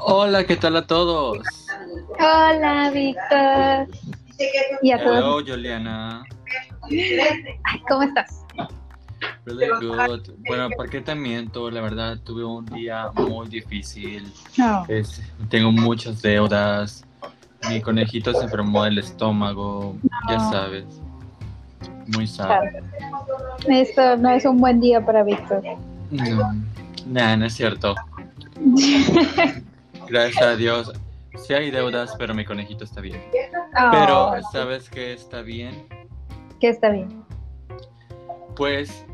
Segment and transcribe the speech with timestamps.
[0.00, 1.38] Hola, ¿qué tal a todos?
[2.18, 3.88] Hola, Víctor.
[4.82, 5.16] Y a todos.
[5.18, 6.22] Hello, Juliana.
[6.90, 8.44] Ay, ¿Cómo estás?
[9.44, 10.28] Really good.
[10.46, 11.70] Bueno, ¿por qué te miento?
[11.70, 14.30] La verdad, tuve un día muy difícil.
[14.88, 17.04] Es- tengo muchas deudas.
[17.68, 19.96] Mi conejito se enfermó del estómago.
[20.28, 20.84] Ya sabes.
[22.14, 22.60] Muy sad.
[23.68, 25.62] Esto no es un buen día para Víctor.
[26.10, 26.54] No,
[27.06, 27.94] nah, no es cierto.
[30.08, 30.92] Gracias a Dios.
[31.36, 33.22] Sí hay deudas, pero mi conejito está bien.
[33.32, 35.86] Pero, Oh, ¿sabes qué está bien?
[36.60, 37.22] que está bien.
[38.56, 39.04] Pues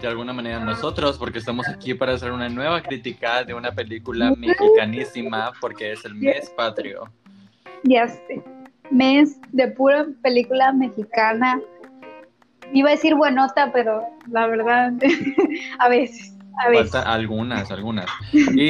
[0.00, 4.34] de alguna manera nosotros, porque estamos aquí para hacer una nueva crítica de una película
[4.36, 7.04] mexicanísima, porque es el mes patrio.
[7.84, 8.42] Ya sé.
[8.90, 11.60] Mes de pura película mexicana.
[12.72, 14.92] Iba a decir buenota, pero la verdad,
[15.78, 16.90] a veces, a veces.
[16.90, 18.06] Faltan algunas, algunas.
[18.32, 18.68] Y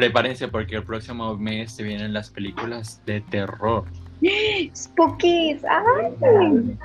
[0.00, 3.84] prepárense porque el próximo mes se vienen las películas de terror.
[4.74, 5.62] Spookies.
[5.64, 6.78] Ay.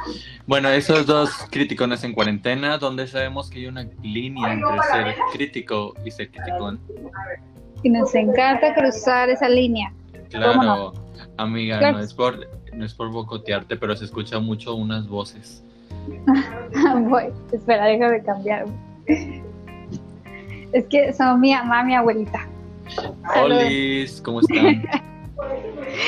[0.45, 5.94] Bueno, esos dos criticones en cuarentena, donde sabemos que hay una línea entre ser crítico
[6.03, 6.77] y ser criticón.
[7.83, 9.94] Y nos encanta cruzar esa línea.
[10.29, 10.91] Claro,
[11.38, 12.00] amiga, Claro.
[12.00, 15.63] no es por no es por bocotearte, pero se escucha mucho unas voces.
[17.07, 18.66] Voy, espera, déjame cambiar.
[20.73, 22.50] Es que son mi mamá, mi abuelita.
[23.36, 24.83] Olis, ¿cómo están?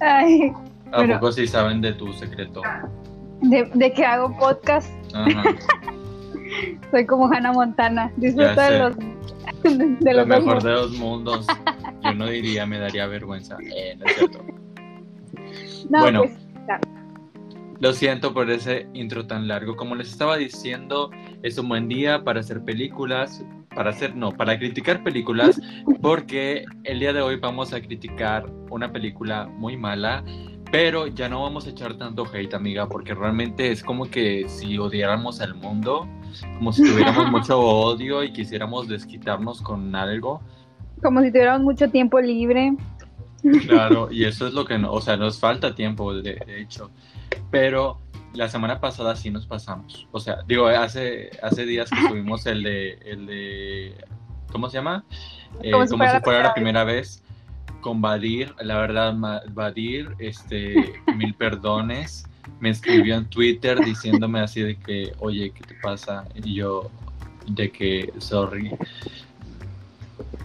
[0.00, 0.52] Ay,
[0.92, 1.14] ¿A Bueno.
[1.14, 2.62] poco sí saben de tu secreto?
[3.42, 5.42] de, de que hago podcast, Ajá.
[6.90, 8.12] soy como Hannah Montana.
[8.16, 11.46] Disfruto de los de Lo los mejor dos de los mundos.
[12.02, 13.56] Yo no diría, me daría vergüenza.
[13.62, 14.44] Eh, no es cierto.
[15.88, 16.22] No, bueno.
[16.22, 16.36] pues.
[17.80, 19.74] Lo siento por ese intro tan largo.
[19.76, 21.10] Como les estaba diciendo,
[21.42, 23.42] es un buen día para hacer películas,
[23.74, 25.60] para hacer, no, para criticar películas,
[26.02, 30.24] porque el día de hoy vamos a criticar una película muy mala,
[30.72, 34.78] pero ya no vamos a echar tanto hate, amiga, porque realmente es como que si
[34.78, 36.08] odiáramos al mundo,
[36.58, 40.40] como si tuviéramos mucho odio y quisiéramos desquitarnos con algo.
[41.02, 42.74] como si tuviéramos mucho tiempo libre.
[43.66, 46.90] Claro, y eso es lo que, no, o sea, nos falta tiempo, de, de hecho.
[47.50, 47.98] Pero
[48.34, 50.06] la semana pasada sí nos pasamos.
[50.12, 54.04] O sea, digo, hace, hace días que subimos el de, el de,
[54.52, 55.04] ¿cómo se llama?
[55.62, 57.22] Eh, Como si fuera la fuera la primera vez.
[57.80, 59.14] Con Badir, la verdad,
[59.48, 62.26] Badir, este, mil perdones.
[62.58, 66.26] Me escribió en Twitter diciéndome así de que, oye, ¿qué te pasa?
[66.34, 66.90] Y yo,
[67.46, 68.70] de que, sorry.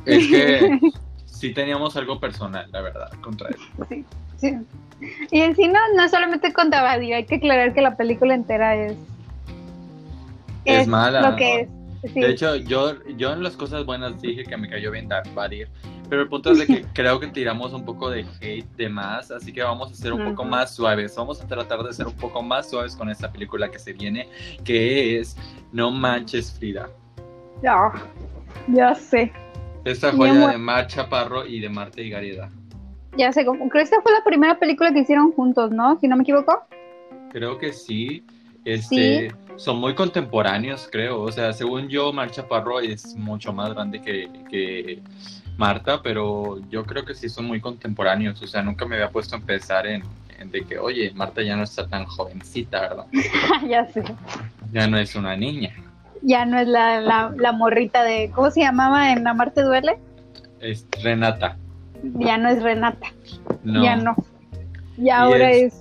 [0.05, 0.79] Es que
[1.25, 3.57] sí teníamos algo personal, la verdad, contra él.
[3.89, 4.05] Sí,
[4.37, 4.57] sí.
[5.31, 8.75] Y en sí no, no solamente con Tabadir, hay que aclarar que la película entera
[8.75, 8.95] es,
[10.63, 11.31] Es mala.
[11.31, 11.69] Lo que es.
[12.13, 12.19] Sí.
[12.19, 15.69] De hecho, yo, yo en las cosas buenas dije que me cayó bien Badir,
[16.07, 19.31] pero el punto es de que creo que tiramos un poco de hate de más,
[19.31, 22.15] así que vamos a ser un poco más suaves, vamos a tratar de ser un
[22.15, 24.29] poco más suaves con esta película que se viene,
[24.63, 25.35] que es
[25.71, 26.89] No Manches Frida.
[27.63, 27.91] No,
[28.67, 29.31] ya sé.
[29.83, 32.51] Esta joya de Mar Chaparro y de Marta y Gareda.
[33.17, 35.97] Ya sé, creo que esta fue la primera película que hicieron juntos, ¿no?
[35.99, 36.65] Si no me equivoco.
[37.31, 38.23] Creo que sí.
[38.65, 41.21] Este, Son muy contemporáneos, creo.
[41.21, 45.01] O sea, según yo, Mar Chaparro es mucho más grande que, que
[45.55, 48.41] Marta, pero yo creo que sí son muy contemporáneos.
[48.41, 50.03] O sea, nunca me había puesto a pensar en,
[50.39, 53.05] en de que, oye, Marta ya no está tan jovencita, ¿verdad?
[53.69, 54.03] ya sé.
[54.73, 55.71] Ya no es una niña.
[56.21, 58.31] Ya no es la, la, la morrita de.
[58.33, 59.99] ¿Cómo se llamaba en Amarte Duele?
[60.59, 61.57] Es Renata.
[62.03, 63.07] Ya no es Renata.
[63.63, 63.83] No.
[63.83, 64.15] Ya no.
[64.97, 65.73] Ya ahora es-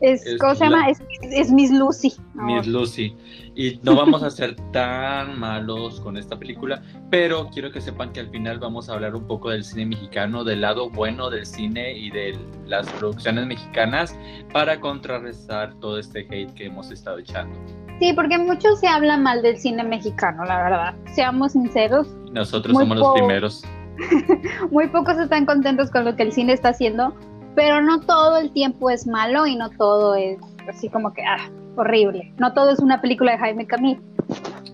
[0.00, 0.22] es.
[0.22, 0.90] es, es ¿Cómo se la- llama?
[0.90, 2.14] Es, es Miss Lucy.
[2.38, 2.46] ahora.
[2.56, 3.16] Miss Lucy.
[3.56, 8.18] Y no vamos a ser tan malos con esta película, pero quiero que sepan que
[8.18, 11.96] al final vamos a hablar un poco del cine mexicano, del lado bueno del cine
[11.96, 12.36] y de
[12.66, 14.18] las producciones mexicanas
[14.52, 17.56] para contrarrestar todo este hate que hemos estado echando.
[18.00, 20.94] Sí, porque mucho se habla mal del cine mexicano, la verdad.
[21.14, 22.08] Seamos sinceros.
[22.32, 23.62] Nosotros somos los primeros.
[24.70, 27.14] Muy pocos están contentos con lo que el cine está haciendo,
[27.54, 30.38] pero no todo el tiempo es malo y no todo es
[30.68, 32.32] así como que, ah, horrible.
[32.38, 34.00] No todo es una película de Jaime Camil.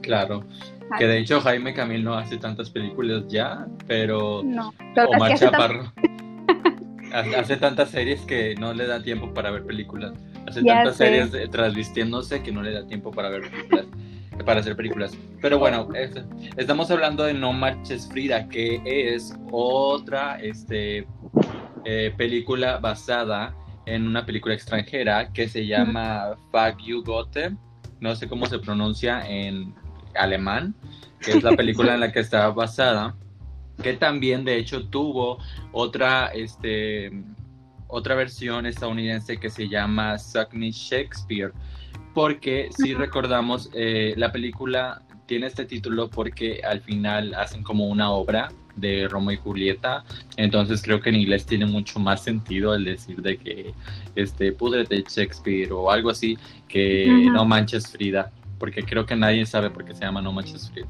[0.02, 0.44] Claro.
[0.98, 4.72] Que de hecho Jaime Camil no hace tantas películas ya, pero No,
[5.08, 5.92] Omar hace Chaparro
[7.12, 10.12] hace hace tantas series que no le da tiempo para ver películas.
[10.48, 11.04] Hace Ya tantas sé.
[11.30, 13.86] series transvistiéndose que no le da tiempo para ver películas,
[14.44, 15.12] para hacer películas.
[15.40, 16.12] Pero bueno, es-
[16.56, 21.06] estamos hablando de No Marches Frida, que es otra este,
[21.84, 23.54] eh, película basada
[23.86, 27.52] en una película extranjera que se llama Fuck You Goethe.
[28.00, 29.74] No sé cómo se pronuncia en
[30.14, 30.74] alemán,
[31.20, 33.14] que es la película en la que está basada.
[33.82, 35.38] que también de hecho tuvo
[35.72, 37.10] otra, este,
[37.88, 41.50] otra versión estadounidense que se llama Suck Me Shakespeare,
[42.14, 48.10] porque si recordamos, eh, la película tiene este título porque al final hacen como una
[48.10, 50.04] obra de Romeo y Julieta,
[50.36, 53.74] entonces creo que en inglés tiene mucho más sentido el decir de que
[54.16, 59.70] este de Shakespeare o algo así que no manches Frida, porque creo que nadie sabe
[59.70, 60.88] por qué se llama no manches Frida.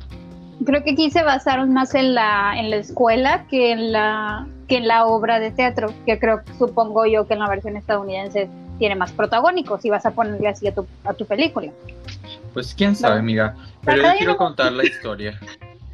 [0.64, 4.76] Creo que aquí se basaron más en la en la escuela que en la que
[4.76, 8.48] en la obra de teatro, que creo supongo yo que en la versión estadounidense
[8.80, 11.70] tiene más protagónicos y vas a ponerle así a tu, a tu película.
[12.52, 13.54] Pues quién sabe, amiga,
[13.84, 15.38] pero yo quiero contar la historia.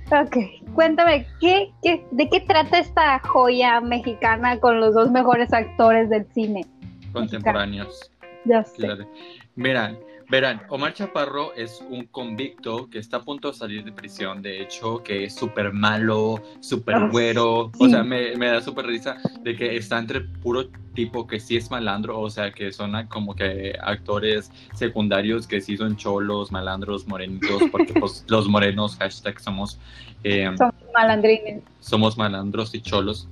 [0.08, 0.36] Ok,
[0.72, 6.24] cuéntame, ¿qué, qué, de qué trata esta joya mexicana con los dos mejores actores del
[6.32, 6.64] cine?
[7.12, 8.12] Contemporáneos.
[8.44, 8.86] Ya sé.
[9.56, 9.96] Mira,
[10.28, 14.62] verán, Omar Chaparro es un convicto que está a punto de salir de prisión, de
[14.62, 19.56] hecho, que es súper malo, súper güero, o sea, me, me da súper risa de
[19.56, 23.76] que está entre puro tipo que sí es malandro, o sea, que son como que
[23.80, 29.78] actores secundarios que sí son cholos, malandros, morenitos, porque pues los morenos, hashtag, somos...
[30.24, 31.62] Eh, somos malandrines.
[31.78, 33.28] Somos malandros y cholos.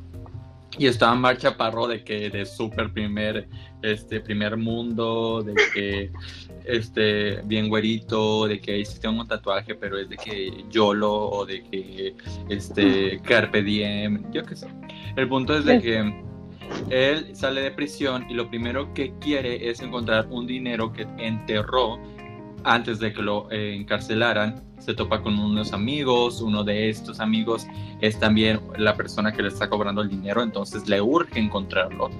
[0.78, 3.48] Y estaba Marcha Chaparro de que de súper primer,
[3.82, 6.10] este, primer mundo, de que
[6.64, 11.12] este, bien güerito, de que ahí sí tengo un tatuaje, pero es de que YOLO
[11.12, 12.14] o de que
[12.48, 14.68] este, Carpe Diem, yo qué sé.
[15.16, 16.24] El punto es de que
[16.90, 21.98] él sale de prisión y lo primero que quiere es encontrar un dinero que enterró
[22.64, 24.62] antes de que lo eh, encarcelaran.
[24.78, 27.66] Se topa con unos amigos, uno de estos amigos
[28.00, 32.10] es también la persona que le está cobrando el dinero, entonces le urge encontrarlo.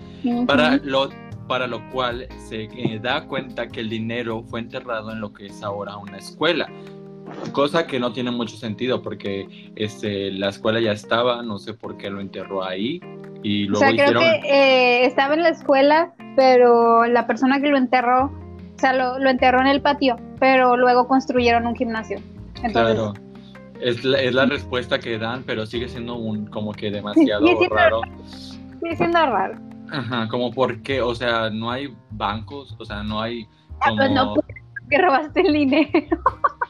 [0.47, 1.11] para, lo,
[1.47, 5.47] para lo cual se eh, da cuenta que el dinero fue enterrado en lo que
[5.47, 6.69] es ahora una escuela
[7.53, 11.97] cosa que no tiene mucho sentido porque este, la escuela ya estaba, no sé por
[11.97, 13.01] qué lo enterró ahí
[13.43, 17.69] y luego o sea, creo que eh, estaba en la escuela, pero la persona que
[17.69, 18.33] lo enterró,
[18.77, 22.21] o sea, lo, enterró en el patio, pero luego construyeron un gimnasio.
[22.73, 23.15] claro.
[23.81, 28.01] Es la, es la, respuesta que dan, pero sigue siendo un como que demasiado raro.
[28.81, 29.59] Sigue siendo raro.
[29.91, 33.45] Ajá, como porque, o sea, no hay bancos, o sea, no hay
[33.85, 33.95] como...
[33.95, 34.35] Ah, pues no,
[34.89, 35.91] que robaste el dinero.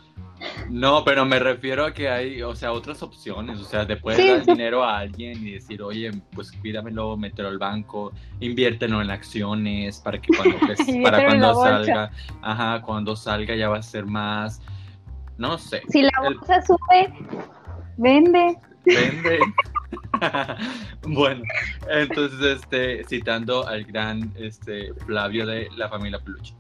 [0.71, 3.61] No, pero me refiero a que hay, o sea, otras opciones.
[3.61, 7.59] O sea, te puedes dar dinero a alguien y decir, oye, pues cuídamelo, mételo al
[7.59, 12.11] banco, inviértelo en acciones para que cuando, pues, para cuando salga,
[12.43, 14.61] ajá, cuando salga ya va a ser más.
[15.37, 15.83] No sé.
[15.89, 17.13] Si la bolsa sube,
[17.97, 18.57] vende.
[18.85, 19.39] Vende.
[21.03, 21.43] bueno,
[21.89, 26.55] entonces, este, citando al gran este, Flavio de la familia Peluche.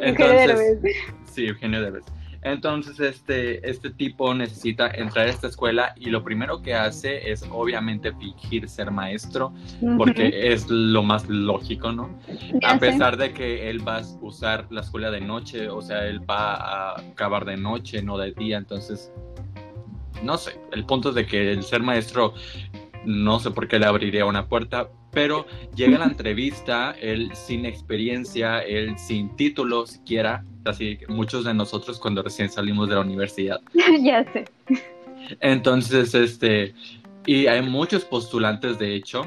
[0.00, 0.80] Entonces,
[1.24, 2.04] sí, Eugenio Derbez.
[2.44, 7.42] Entonces, este, este tipo necesita entrar a esta escuela y lo primero que hace es
[7.50, 9.54] obviamente fingir ser maestro,
[9.96, 12.18] porque es lo más lógico, ¿no?
[12.62, 16.20] a pesar de que él va a usar la escuela de noche, o sea, él
[16.28, 19.10] va a acabar de noche, no de día, entonces,
[20.22, 22.34] no sé, el punto es de que el ser maestro,
[23.06, 28.60] no sé por qué le abriría una puerta, pero llega la entrevista, él sin experiencia,
[28.60, 33.60] él sin título siquiera, así muchos de nosotros cuando recién salimos de la universidad.
[34.02, 34.44] ya sé.
[35.40, 36.74] Entonces, este,
[37.26, 39.24] y hay muchos postulantes de hecho,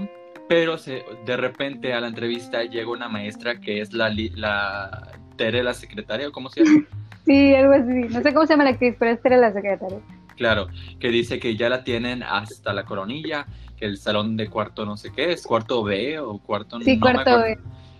[0.47, 5.63] pero se, de repente a la entrevista llega una maestra que es la, la Tere,
[5.63, 6.85] la secretaria, ¿cómo se llama?
[7.25, 8.07] Sí, algo así.
[8.09, 9.99] No sé cómo se llama la actriz, pero es Tere, la secretaria.
[10.37, 10.67] Claro,
[10.99, 14.95] que dice que ya la tienen hasta la coronilla, que el salón de cuarto no
[14.95, 16.79] sé qué es, cuarto B o cuarto...
[16.79, 17.57] Sí, cuarto B.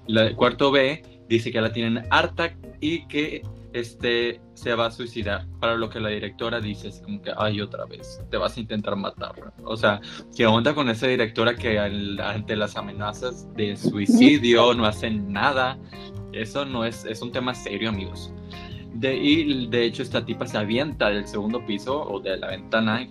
[0.08, 3.42] La, cuarto B dice que la tienen harta y que
[3.74, 5.46] este se va a suicidar.
[5.60, 8.60] Para lo que la directora dice es como que, ay, otra vez, te vas a
[8.60, 9.34] intentar matar.
[9.64, 10.00] O sea,
[10.36, 15.78] ¿qué onda con esa directora que ante las amenazas de suicidio no hacen nada?
[16.34, 18.32] Eso no es, es un tema serio, amigos.
[18.94, 23.08] De, y de hecho esta tipa se avienta del segundo piso o de la ventana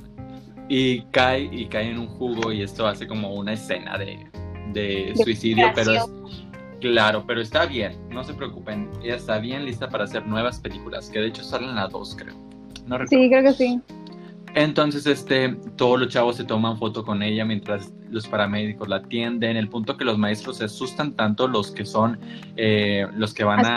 [0.68, 4.26] y cae y cae en un jugo y esto hace como una escena de,
[4.72, 6.04] de suicidio, pero es,
[6.80, 8.90] Claro, pero está bien, no se preocupen.
[9.02, 12.34] Ella está bien lista para hacer nuevas películas, que de hecho salen las dos, creo.
[13.08, 13.80] sí, creo que sí.
[14.56, 19.54] Entonces, este, todos los chavos se toman foto con ella mientras los paramédicos la atienden.
[19.54, 22.18] El punto que los maestros se asustan tanto los que son
[22.56, 23.76] eh, los que van a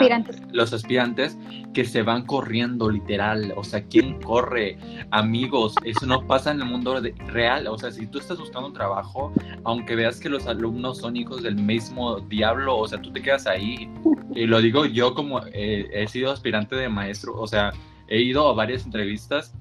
[0.52, 1.36] los aspirantes
[1.74, 3.52] que se van corriendo literal.
[3.56, 4.78] O sea, ¿quién corre?
[5.10, 7.66] Amigos, eso no pasa en el mundo real.
[7.66, 9.34] O sea, si tú estás buscando un trabajo,
[9.64, 13.46] aunque veas que los alumnos son hijos del mismo diablo, o sea, tú te quedas
[13.46, 13.90] ahí.
[14.34, 17.70] Y lo digo yo como eh, he sido aspirante de maestro, o sea,
[18.08, 19.54] he ido a varias entrevistas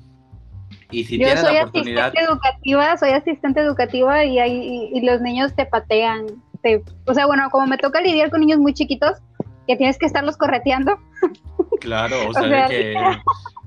[0.92, 4.98] Y si Yo tienes soy la oportunidad, asistente educativa, soy asistente educativa y, hay, y,
[4.98, 6.28] y los niños te patean.
[6.62, 9.18] Te, o sea, bueno, como me toca lidiar con niños muy chiquitos,
[9.68, 10.98] que tienes que estarlos correteando.
[11.80, 12.96] claro, o O sea, sea, de que,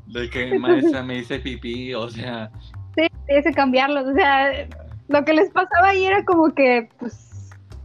[0.06, 2.50] de que maestra me dice pipí, o sea,
[2.96, 4.06] Sí, tienes que cambiarlos.
[4.06, 4.68] O sea,
[5.08, 7.31] lo que les pasaba ahí era como que, pues,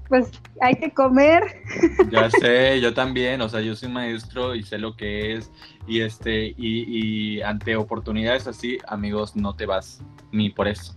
[0.09, 0.29] pues
[0.61, 1.43] hay que comer.
[2.11, 5.51] ya sé, yo también, o sea, yo soy maestro y sé lo que es,
[5.87, 10.95] y este, y, y ante oportunidades así, amigos, no te vas ni por eso.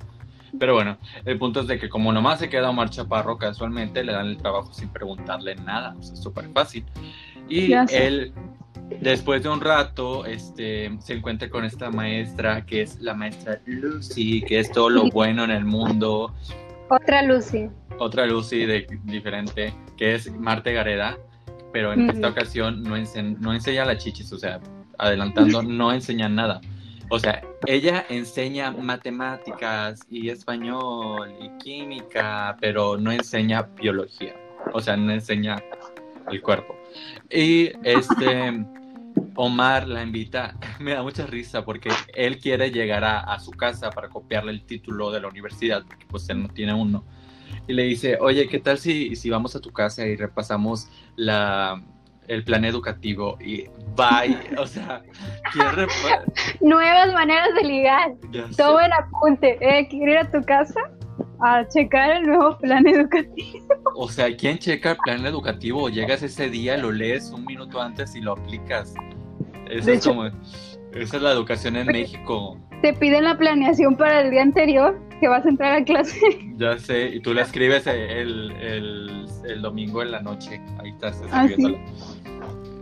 [0.58, 4.12] Pero bueno, el punto es de que como nomás se queda Omar Chaparro, casualmente le
[4.12, 6.84] dan el trabajo sin preguntarle nada, o sea, es súper fácil.
[7.48, 8.32] Y él,
[9.00, 14.42] después de un rato, este, se encuentra con esta maestra, que es la maestra Lucy,
[14.42, 16.34] que es todo lo bueno en el mundo,
[16.90, 17.68] Otra Lucy.
[17.99, 21.16] otra Lucy de, diferente, que es Marte Gareda,
[21.73, 24.61] pero en esta ocasión no, ense- no enseña las chichis, o sea,
[24.99, 26.61] adelantando, no enseña nada.
[27.11, 34.35] O sea, ella enseña matemáticas y español y química, pero no enseña biología,
[34.73, 35.56] o sea, no enseña
[36.30, 36.75] el cuerpo.
[37.30, 38.64] Y este...
[39.37, 43.90] Omar la invita, me da mucha risa porque él quiere llegar a, a su casa
[43.90, 47.04] para copiarle el título de la universidad, porque pues él no tiene uno.
[47.66, 51.80] Y le dice, oye, ¿qué tal si, si vamos a tu casa y repasamos la,
[52.28, 53.38] el plan educativo?
[53.40, 53.64] Y
[53.96, 55.02] bye, o sea,
[56.60, 58.12] Nuevas maneras de ligar.
[58.32, 58.56] sé.
[58.56, 59.58] Tomen apunte.
[59.60, 60.80] Eh, ¿Quiero ir a tu casa?
[61.42, 63.66] A checar el nuevo plan educativo.
[63.94, 65.88] O sea, ¿quién checa el plan educativo?
[65.88, 68.94] Llegas ese día, lo lees un minuto antes y lo aplicas.
[69.70, 72.58] Eso es hecho- como, esa es la educación en México.
[72.82, 76.18] Te piden la planeación para el día anterior que vas a entrar a clase.
[76.56, 80.60] Ya sé, y tú la escribes el, el, el domingo en la noche.
[80.78, 81.52] Ahí estás Ah, sí.
[81.54, 81.78] escribiéndola.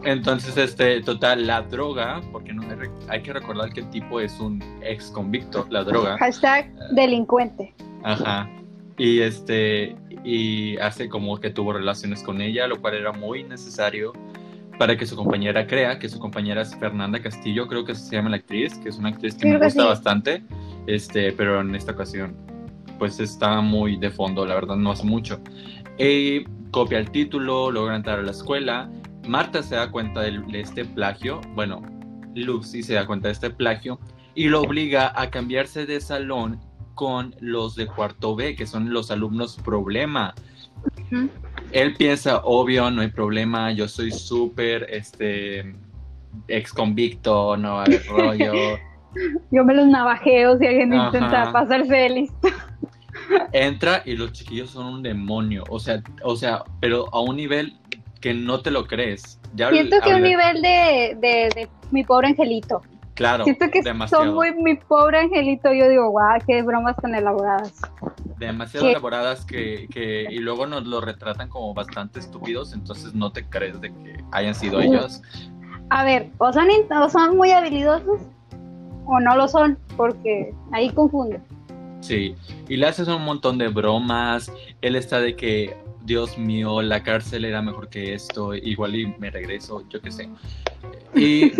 [0.04, 2.76] Entonces, este, total, la droga, porque no me
[3.08, 6.16] hay que recordar que el tipo es un ex convicto, la droga.
[6.18, 7.74] Hashtag delincuente.
[8.04, 8.48] Ajá.
[8.96, 14.12] Y este, y hace como que tuvo relaciones con ella, lo cual era muy necesario
[14.78, 18.30] para que su compañera crea que su compañera es Fernanda Castillo, creo que se llama
[18.30, 19.88] la actriz, que es una actriz que Creo me que gusta sí.
[19.88, 20.42] bastante,
[20.86, 22.36] este, pero en esta ocasión,
[22.98, 25.40] pues está muy de fondo, la verdad no hace mucho.
[25.98, 28.88] Y copia el título, logra entrar a la escuela.
[29.26, 31.82] Marta se da cuenta del- de este plagio, bueno,
[32.34, 33.98] Lucy se da cuenta de este plagio
[34.34, 36.60] y lo obliga a cambiarse de salón
[36.94, 40.34] con los de cuarto B, que son los alumnos problema.
[41.72, 45.74] Él piensa, obvio, no hay problema, yo soy súper, este,
[46.48, 48.52] ex convicto, no va a haber rollo.
[49.50, 51.06] Yo me los navajeo si alguien Ajá.
[51.06, 52.48] intenta pasarse de listo.
[53.52, 57.76] Entra y los chiquillos son un demonio, o sea, o sea, pero a un nivel
[58.20, 59.40] que no te lo crees.
[59.54, 62.82] Ya Siento que un nivel de, de, de mi pobre angelito.
[63.14, 64.24] Claro, Siento que demasiado.
[64.24, 65.72] son muy mi pobre angelito.
[65.72, 67.74] Yo digo, guau, qué bromas tan elaboradas.
[68.38, 73.44] Demasiado elaboradas que, que y luego nos lo retratan como bastante estúpidos, entonces no te
[73.44, 75.22] crees de que hayan sido ellos.
[75.90, 78.20] A ver, o son, o son muy habilidosos
[79.06, 81.40] o no lo son, porque ahí confunde.
[82.00, 82.36] Sí,
[82.68, 84.52] y le haces un montón de bromas,
[84.82, 89.30] él está de que, Dios mío, la cárcel era mejor que esto, igual y me
[89.30, 90.28] regreso, yo qué sé.
[91.14, 91.50] ¿Y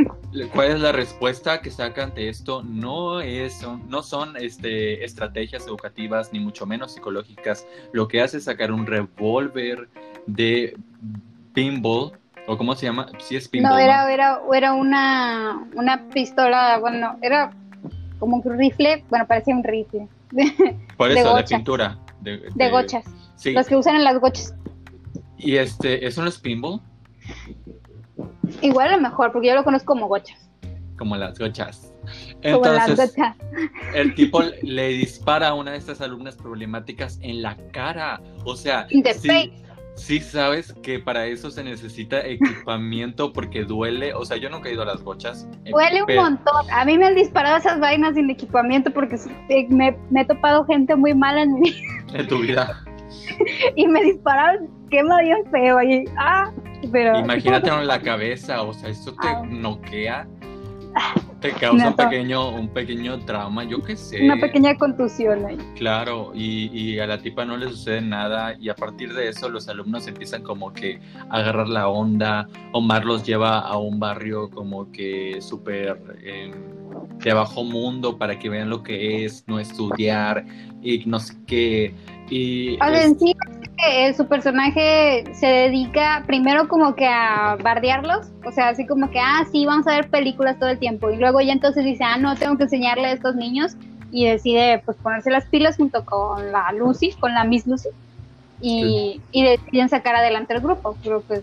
[0.53, 2.63] cuál es la respuesta que saca ante esto?
[2.63, 7.67] No, es, no son este, estrategias educativas, ni mucho menos psicológicas.
[7.93, 9.89] Lo que hace es sacar un revólver
[10.27, 10.77] de
[11.55, 12.13] pinball,
[12.47, 13.71] o cómo se llama, sí es pinball.
[13.71, 13.83] No, ¿no?
[13.83, 17.53] era, era, era una, una pistola, bueno, era
[18.19, 20.09] como un rifle, bueno, parecía un rifle,
[20.97, 21.99] Por eso, de, pintura.
[22.21, 23.05] De, de de- gochas,
[23.37, 24.55] Sí, los que usan en las gochas.
[25.39, 26.81] y este, ¿eso no es pinball?
[28.63, 30.51] Igual a lo mejor, porque yo lo conozco como gochas.
[30.99, 31.93] Como las gochas.
[32.43, 33.37] Como las Entonces, gochas.
[33.95, 38.21] el tipo le dispara a una de estas alumnas problemáticas en la cara.
[38.45, 39.53] O sea, sí,
[39.95, 44.15] sí sabes que para eso se necesita equipamiento porque duele.
[44.15, 45.47] O sea, yo nunca he ido a las gochas.
[45.65, 46.71] eh, Duele un montón.
[46.73, 49.17] A mí me han disparado esas vainas sin equipamiento porque
[49.51, 51.75] eh, me, me he topado gente muy mala en mi
[52.15, 52.83] En tu vida.
[53.77, 56.05] y me dispararon, quema bien feo ahí.
[56.17, 56.51] Ah,
[56.93, 58.63] pero Imagínate en la cabeza.
[58.63, 59.43] O sea, eso te Ah.
[59.49, 60.27] noquea.
[61.41, 64.25] Te causa un pequeño, un pequeño trauma, yo qué sé.
[64.25, 65.57] una pequeña contusión ahí.
[65.77, 69.49] Claro, y, y a la tipa no le sucede nada y a partir de eso
[69.49, 70.99] los alumnos empiezan como que
[71.31, 72.49] a agarrar la onda.
[72.73, 76.51] Omar los lleva a un barrio como que súper eh,
[77.23, 80.45] de bajo mundo para que vean lo que es no estudiar
[80.83, 81.95] y no sé qué.
[82.31, 83.33] Y es- sí,
[83.79, 89.21] que su personaje se dedica primero como que a bardearlos, o sea, así como que,
[89.21, 92.19] ah, sí, vamos a ver películas todo el tiempo, y luego ya entonces dice, ah,
[92.19, 93.77] no, tengo que enseñarle a estos niños,
[94.11, 97.89] y decide pues ponerse las pilas junto con la Lucy, con la Miss Lucy,
[98.61, 101.43] y, y deciden sacar adelante el grupo, pero pues...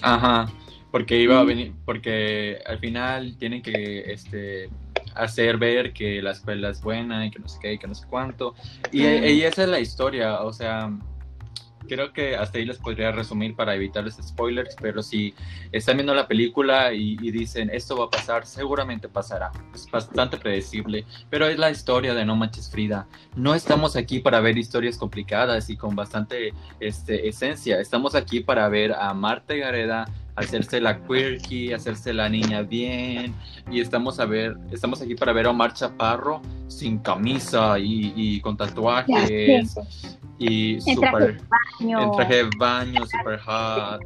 [0.00, 0.48] Ajá,
[0.90, 4.70] porque iba a venir, porque al final tienen que, este,
[5.14, 7.94] hacer ver que la escuela es buena y que no sé qué y que no
[7.94, 8.54] sé cuánto.
[8.90, 10.90] Y, y, esa es la historia, o sea,
[11.88, 15.34] creo que hasta ahí les podría resumir para evitarles spoilers, pero si
[15.72, 19.50] están viendo la película y, dicen esto va a pasar, seguramente pasará.
[19.74, 23.06] Es bastante predecible, pero es la historia de No Manches Frida.
[23.36, 27.80] No estamos aquí para ver historias complicadas y con bastante este, esencia.
[27.80, 33.34] Estamos aquí para ver a Marta Gareda hacerse la quirky, hacerse la niña bien,
[33.70, 38.56] y estamos a ver, estamos aquí para ver a Omar Chaparro sin camisa y, con
[38.56, 39.76] tatuajes
[40.42, 41.36] y super
[41.80, 44.02] en traje de baño, super hot.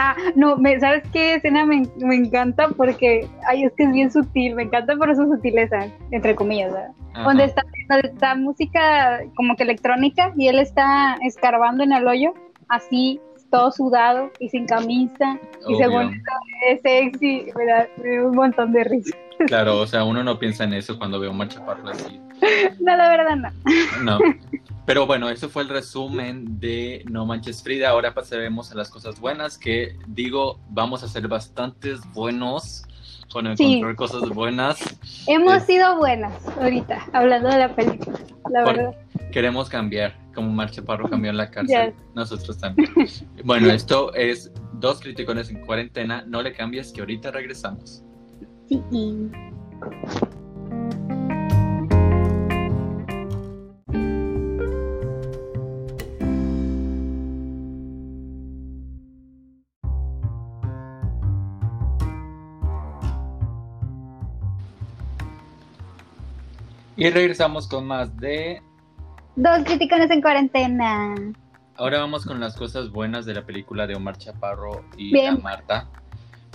[0.00, 2.68] Ah, no, me, ¿sabes qué escena me, me, encanta?
[2.68, 6.92] Porque, ay, es que es bien sutil, me encanta por su sutileza, entre comillas, ¿verdad?
[7.24, 7.64] Donde está,
[8.04, 12.32] está música como que electrónica y él está escarbando en el hoyo,
[12.68, 15.38] así todo sudado y sin camisa
[15.68, 16.22] y según
[16.68, 17.88] es sexy, me da,
[18.24, 19.16] un montón de risa.
[19.46, 22.20] Claro, o sea, uno no piensa en eso cuando ve un machaparro así.
[22.80, 23.50] No, la verdad no.
[24.02, 24.18] No.
[24.86, 27.90] Pero bueno, eso fue el resumen de No Manches Frida.
[27.90, 32.84] Ahora pasaremos a las cosas buenas, que digo, vamos a ser bastantes buenos
[33.30, 34.78] con encontrar cosas buenas.
[35.26, 38.18] Hemos sido buenas ahorita, hablando de la película,
[38.50, 38.96] la verdad.
[39.30, 42.90] Queremos cambiar, como Marcha Parro cambió en la cárcel, nosotros también.
[43.44, 48.02] bueno, esto es Dos Criticones en Cuarentena, no le cambies que ahorita regresamos.
[48.68, 48.80] Sí.
[66.98, 68.60] Y regresamos con más de...
[69.36, 71.14] Dos criticones en cuarentena.
[71.76, 75.88] Ahora vamos con las cosas buenas de la película de Omar Chaparro y la Marta.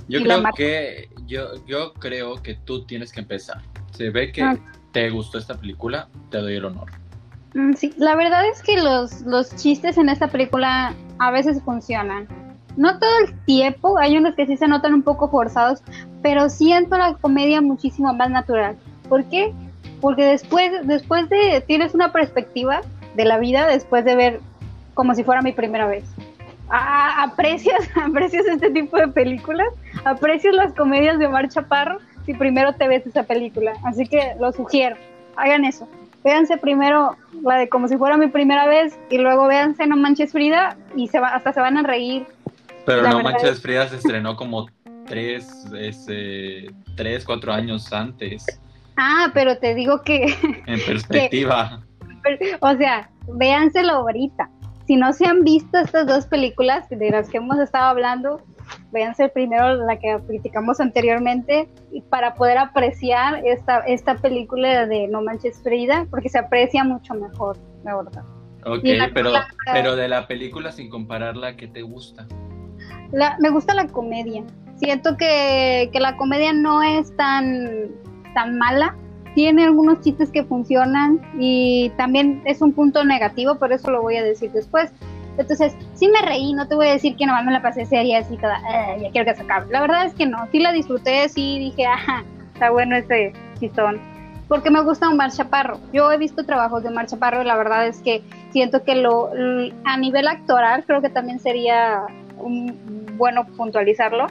[0.10, 3.62] Yo creo que yo, yo creo que tú tienes que empezar.
[3.94, 4.58] Se ve que ah.
[4.92, 6.92] te gustó esta película, te doy el honor.
[7.54, 12.28] Mm, sí, la verdad es que los, los chistes en esta película a veces funcionan.
[12.76, 15.82] No todo el tiempo, hay unos que sí se notan un poco forzados,
[16.22, 18.76] pero siento la comedia muchísimo más natural.
[19.08, 19.54] ¿Por qué?
[20.04, 22.82] Porque después, después de, tienes una perspectiva
[23.16, 24.42] de la vida después de ver
[24.96, 26.04] como si fuera mi primera vez.
[26.70, 29.70] Ah, aprecias, aprecias este tipo de películas,
[30.04, 33.76] aprecias las comedias de Omar Chaparro si primero te ves esa película.
[33.86, 34.98] Así que lo sugiero,
[35.38, 35.88] hagan eso.
[36.22, 40.34] Véanse primero la de como si fuera mi primera vez y luego véanse No Manches
[40.34, 42.26] Frida y se va, hasta se van a reír.
[42.86, 44.68] Pero No Manches Frida se estrenó como
[45.06, 48.46] tres, ese, tres, cuatro años antes.
[48.98, 50.36] Ah, pero te digo que...
[50.68, 51.82] En perspectiva.
[52.60, 54.50] o sea, véanselo ahorita.
[54.86, 58.42] Si no se han visto estas dos películas de las que hemos estado hablando,
[58.92, 65.22] véanse primero la que criticamos anteriormente y para poder apreciar esta, esta película de No
[65.22, 68.24] Manches Frida, porque se aprecia mucho mejor, la verdad.
[68.66, 69.32] Ok, pero,
[69.74, 72.28] pero de la película sin compararla, ¿qué te gusta?
[73.12, 74.44] La, me gusta la comedia.
[74.78, 77.92] Siento que, que la comedia no es tan
[78.34, 78.96] tan mala.
[79.36, 84.18] Tiene algunos chistes que funcionan y también es un punto negativo, por eso lo voy
[84.18, 84.92] a decir después.
[85.38, 88.20] Entonces, sí me reí, no te voy a decir que nomás me la pasé seria
[88.20, 89.72] así toda, eh, ya quiero que se acabe.
[89.72, 94.00] La verdad es que no, sí la disfruté, sí dije, ajá, está bueno ese chistón.
[94.48, 95.80] Porque me gusta Omar Chaparro.
[95.92, 99.32] Yo he visto trabajos de Omar Chaparro y la verdad es que siento que lo
[99.86, 102.04] a nivel actoral creo que también sería
[102.38, 104.28] un, bueno puntualizarlo.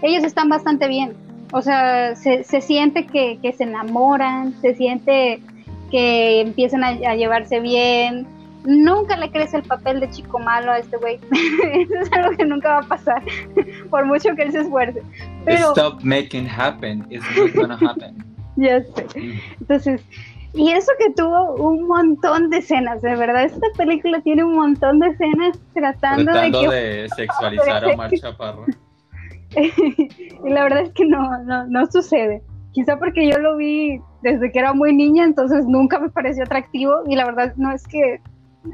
[0.00, 1.14] Ellos están bastante bien
[1.52, 5.40] o sea, se, se siente que, se enamoran, se siente
[5.90, 8.26] que empiezan a, llevarse bien.
[8.64, 11.20] Nunca le crece el papel de chico malo a este güey.
[11.72, 13.22] Eso es algo que nunca va a pasar,
[13.90, 15.02] por mucho que él se esfuerce.
[15.44, 17.06] Pero, Stop making happen.
[17.10, 18.24] It's not gonna happen.
[18.56, 19.06] ya sé.
[19.60, 20.02] Entonces,
[20.56, 24.98] y eso que tuvo un montón de escenas, de verdad, esta película tiene un montón
[24.98, 28.64] de escenas tratando, tratando de, sexualizar a Omar Chaparro.
[30.44, 32.42] y la verdad es que no, no, no sucede.
[32.72, 37.02] Quizá porque yo lo vi desde que era muy niña, entonces nunca me pareció atractivo
[37.06, 38.20] y la verdad no es que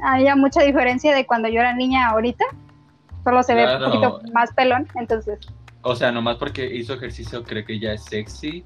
[0.03, 2.45] haya mucha diferencia de cuando yo era niña ahorita.
[3.23, 5.39] Solo se ve un poquito más pelón, entonces.
[5.81, 8.63] O sea, nomás porque hizo ejercicio creo que ya es sexy.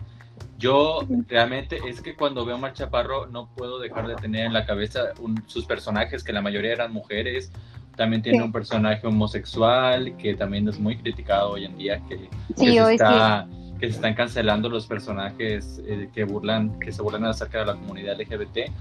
[0.57, 4.53] Yo realmente es que cuando veo a Mar Chaparro no puedo dejar de tener en
[4.53, 5.13] la cabeza
[5.45, 7.51] sus personajes, que la mayoría eran mujeres,
[7.97, 12.71] también tiene un personaje homosexual que también es muy criticado hoy en día, que, sí,
[12.71, 13.47] se, hoy está,
[13.79, 17.73] que se están cancelando los personajes eh, que burlan, que se burlan acerca de la
[17.73, 18.71] comunidad LGBT.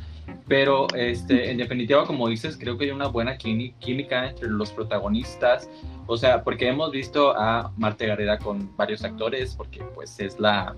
[0.47, 5.69] Pero este, en definitiva, como dices, creo que hay una buena química entre los protagonistas.
[6.07, 10.75] O sea, porque hemos visto a Marta Gareda con varios actores, porque pues es la,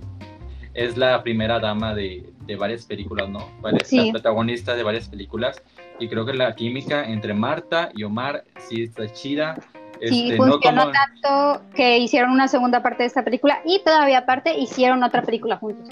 [0.74, 3.46] es la primera dama de, de varias películas, ¿no?
[3.60, 5.62] Varias, La protagonista de varias películas.
[5.98, 9.56] Y creo que la química entre Marta y Omar sí está chida.
[10.00, 14.56] Sí, este, funcionó tanto que hicieron una segunda parte de esta película y todavía aparte
[14.56, 15.88] hicieron otra película juntos.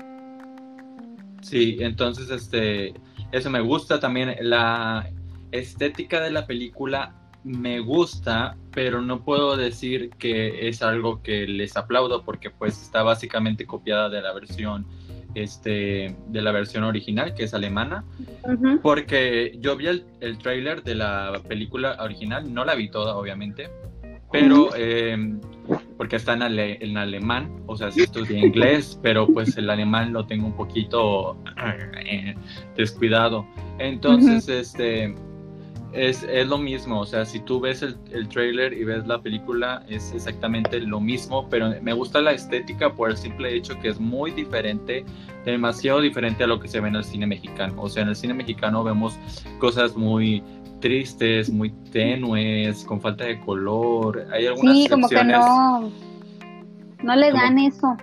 [1.42, 2.94] Sí, entonces este
[3.32, 5.10] eso me gusta también la
[5.50, 7.14] estética de la película
[7.46, 13.04] me gusta, pero no puedo decir que es algo que les aplaudo porque pues está
[13.04, 14.84] básicamente copiada de la versión
[15.42, 18.05] este de la versión original que es alemana
[18.83, 23.68] porque yo vi el, el trailer de la película original no la vi toda obviamente
[24.33, 25.40] pero em,
[25.96, 30.27] porque está en, en, alemán, o sea, sí estudié inglés, pero pues el alemán lo
[30.27, 31.38] tengo un poquito
[32.05, 32.35] eh,
[32.77, 33.46] descuidado.
[33.79, 35.14] Entonces, este,
[35.96, 39.20] es, es, lo mismo, o sea, si tú ves el, el, trailer y ves la
[39.20, 43.88] película, es exactamente lo mismo, pero me gusta la estética por el simple hecho que
[43.88, 45.04] es muy diferente,
[45.44, 47.74] demasiado diferente a lo que se ve en el cine mexicano.
[47.78, 49.18] O sea, en el cine mexicano vemos
[49.59, 50.42] cosas muy
[50.80, 54.26] tristes, muy tenues, con falta de color.
[54.32, 55.90] Hay algunas sí, como que no,
[57.02, 57.96] no le dan eso.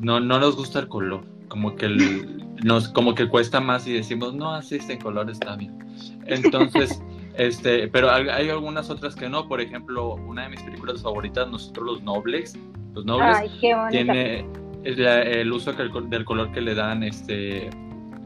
[0.00, 1.88] No, no nos gusta el color, como que
[2.64, 5.78] nos, como que cuesta más y decimos, no, así este color está bien.
[6.26, 7.02] Entonces,
[7.36, 9.48] este, pero hay, algunas otras que no.
[9.48, 12.58] Por ejemplo, una de mis películas favoritas, Nosotros los Nobles,
[12.94, 13.50] los Nobles,
[13.90, 14.46] tiene
[14.84, 17.70] el, uso del color que le dan, este,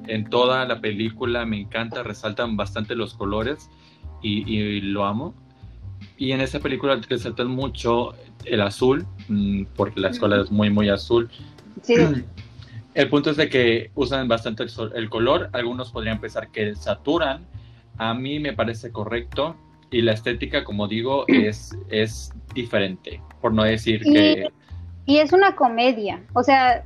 [0.07, 3.71] en toda la película me encanta, resaltan bastante los colores
[4.23, 5.35] y, lo amo.
[6.17, 8.14] Y en esa película resaltan mucho
[8.45, 11.29] el azul, mm, porque la escuela es muy, muy azul.
[11.83, 11.95] Sí.
[12.95, 17.45] El punto es de que usan bastante el, el color, algunos podrían pensar que saturan,
[17.98, 19.57] a mí me parece correcto
[19.90, 24.48] y la estética, como digo, es, es diferente, por no decir que
[25.07, 26.22] y es una comedia.
[26.33, 26.83] O sea,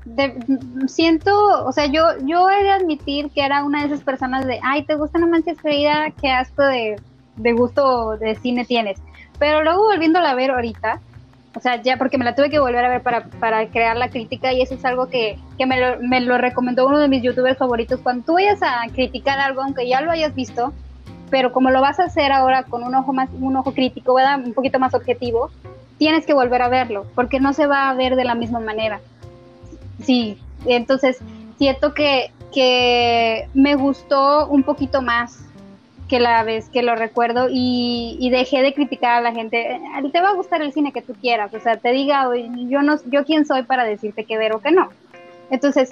[0.87, 4.59] siento, o sea, yo, yo he de admitir que era una de esas personas de,
[4.63, 6.13] ay, ¿te gusta la mancha escrita?
[6.21, 6.97] Qué asco de,
[7.37, 9.01] de gusto de cine tienes.
[9.39, 11.01] Pero luego volviéndola a ver ahorita,
[11.55, 14.11] o sea, ya porque me la tuve que volver a ver para, para crear la
[14.11, 17.23] crítica y eso es algo que, que me, lo, me lo recomendó uno de mis
[17.23, 18.01] youtubers favoritos.
[18.01, 20.73] Cuando tú vayas a criticar algo, aunque ya lo hayas visto,
[21.31, 24.55] pero como lo vas a hacer ahora con un ojo más, un ojo crítico, un
[24.55, 25.51] poquito más objetivo,
[25.99, 29.01] tienes que volver a verlo, porque no se va a ver de la misma manera.
[30.03, 31.19] Sí, entonces
[31.59, 35.45] siento que, que me gustó un poquito más
[36.09, 39.81] que la vez que lo recuerdo y, dejé de criticar a la gente.
[40.13, 42.97] Te va a gustar el cine que tú quieras, o sea, te diga, yo no,
[43.07, 44.89] yo quién soy para decirte que ver o que no.
[45.51, 45.91] Entonces,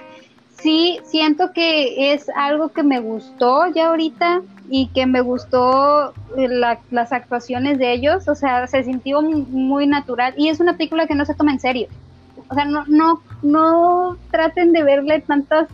[0.59, 6.49] sí, siento que es algo que me gustó ya ahorita y que me gustó eh,
[6.91, 11.15] las actuaciones de ellos, o sea, se sintió muy natural y es una película que
[11.15, 11.89] no se toma en serio.
[12.49, 15.67] O sea, no, no, no traten de verle tantos,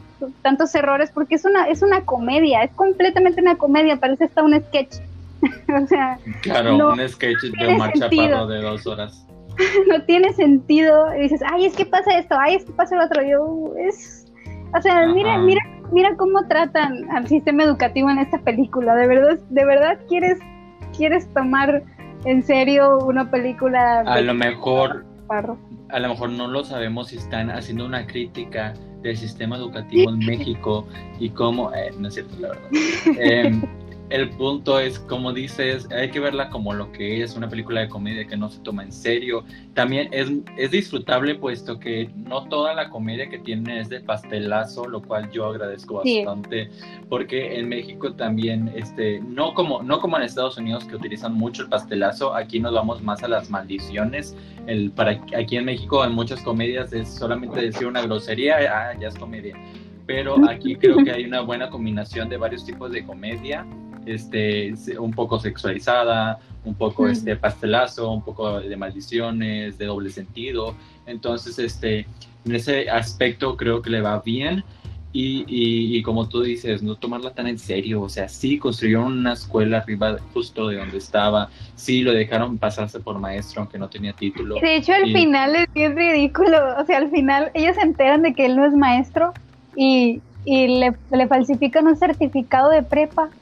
[0.43, 4.61] tantos errores porque es una, es una comedia, es completamente una comedia, parece hasta un
[4.61, 4.97] sketch.
[5.83, 9.27] o sea, claro, un sketch de Omar Chaparro de dos horas.
[9.89, 11.15] no tiene sentido.
[11.17, 13.23] Y dices, ay, es que pasa esto, ay, es que pasa lo otro.
[13.23, 14.22] Yo, es.
[14.75, 18.95] O sea, mira, mira mira cómo tratan al sistema educativo en esta película.
[18.97, 20.39] De verdad, de verdad quieres,
[20.97, 21.83] quieres tomar
[22.25, 24.01] en serio una película.
[24.01, 29.17] A lo mejor, a lo mejor no lo sabemos si están haciendo una crítica del
[29.17, 30.87] sistema educativo en México
[31.19, 33.69] y cómo, eh, no es cierto, la verdad.
[34.13, 37.89] el punto es, como dices, hay que verla como lo que es, una película de
[37.89, 39.43] comedia que no se toma en serio.
[39.73, 44.87] También es, es disfrutable puesto que no toda la comedia que tiene es de pastelazo,
[44.87, 46.71] lo cual yo agradezco bastante,
[47.09, 51.63] porque en México también, este, no como, no como en Estados Unidos que utilizan mucho
[51.63, 54.37] el pastelazo, aquí nos vamos más a las maldiciones.
[54.67, 59.09] El, para, aquí en México en muchas comedias es solamente decir una grosería, ah, ya
[59.09, 59.57] es comedia
[60.05, 63.65] pero aquí creo que hay una buena combinación de varios tipos de comedia
[64.07, 70.75] este, un poco sexualizada, un poco este, pastelazo, un poco de maldiciones, de doble sentido.
[71.07, 72.07] Entonces, este,
[72.45, 74.65] en ese aspecto creo que le va bien.
[75.15, 79.35] Y, y, como tú dices, no tomarla tan en serio, o sea, sí construyeron una
[79.35, 84.15] escuela arriba justo de donde estaba, sí lo dejaron pasarse por maestro aunque no tenía
[84.15, 84.55] título.
[84.63, 88.33] De hecho, al final es bien ridículo, o sea, al final ellos se enteran de
[88.33, 89.35] que él no es maestro
[89.77, 93.29] y, y le, le falsifican un certificado de prepa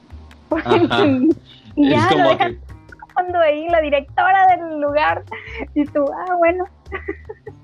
[1.75, 5.23] ya, es como que trabajando ahí, la directora del lugar.
[5.75, 6.65] Y tú, ah, bueno.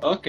[0.01, 0.27] Ok,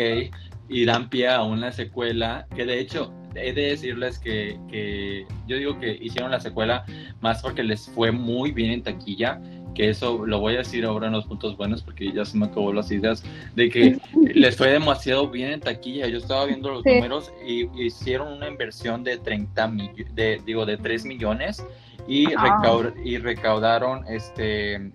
[0.68, 5.56] y dan pie a una secuela que de hecho he de decirles que, que, yo
[5.56, 6.84] digo que hicieron la secuela
[7.20, 9.40] más porque les fue muy bien en taquilla,
[9.74, 12.46] que eso lo voy a decir ahora en los puntos buenos porque ya se me
[12.46, 13.22] acabó las ideas,
[13.54, 13.98] de que
[14.34, 16.08] les fue demasiado bien en taquilla.
[16.08, 19.72] Yo estaba viendo los números y hicieron una inversión de 30
[20.14, 21.64] de, digo, de 3 millones
[22.08, 22.92] y, ah.
[23.04, 24.90] y recaudaron este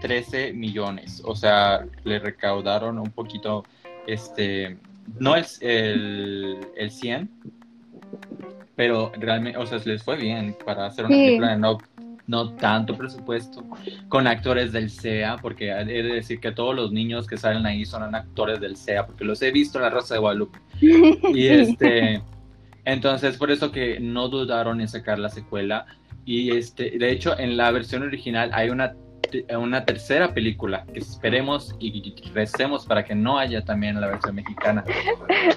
[0.00, 1.22] 13 millones.
[1.24, 3.64] O sea, le recaudaron un poquito,
[4.06, 4.76] este,
[5.18, 7.30] no es el, el 100,
[8.76, 11.78] pero realmente, o sea, les fue bien para hacer una película de no,
[12.26, 13.64] no tanto presupuesto,
[14.08, 17.84] con actores del SEA, porque he de decir que todos los niños que salen ahí
[17.84, 20.58] son actores del SEA, porque los he visto en La Rosa de Guadalupe.
[20.80, 22.22] Y este,
[22.84, 25.86] entonces por eso que no dudaron en sacar la secuela.
[26.24, 28.94] Y este, de hecho, en la versión original hay una
[29.58, 34.84] una tercera película que esperemos y recemos para que no haya también la versión mexicana.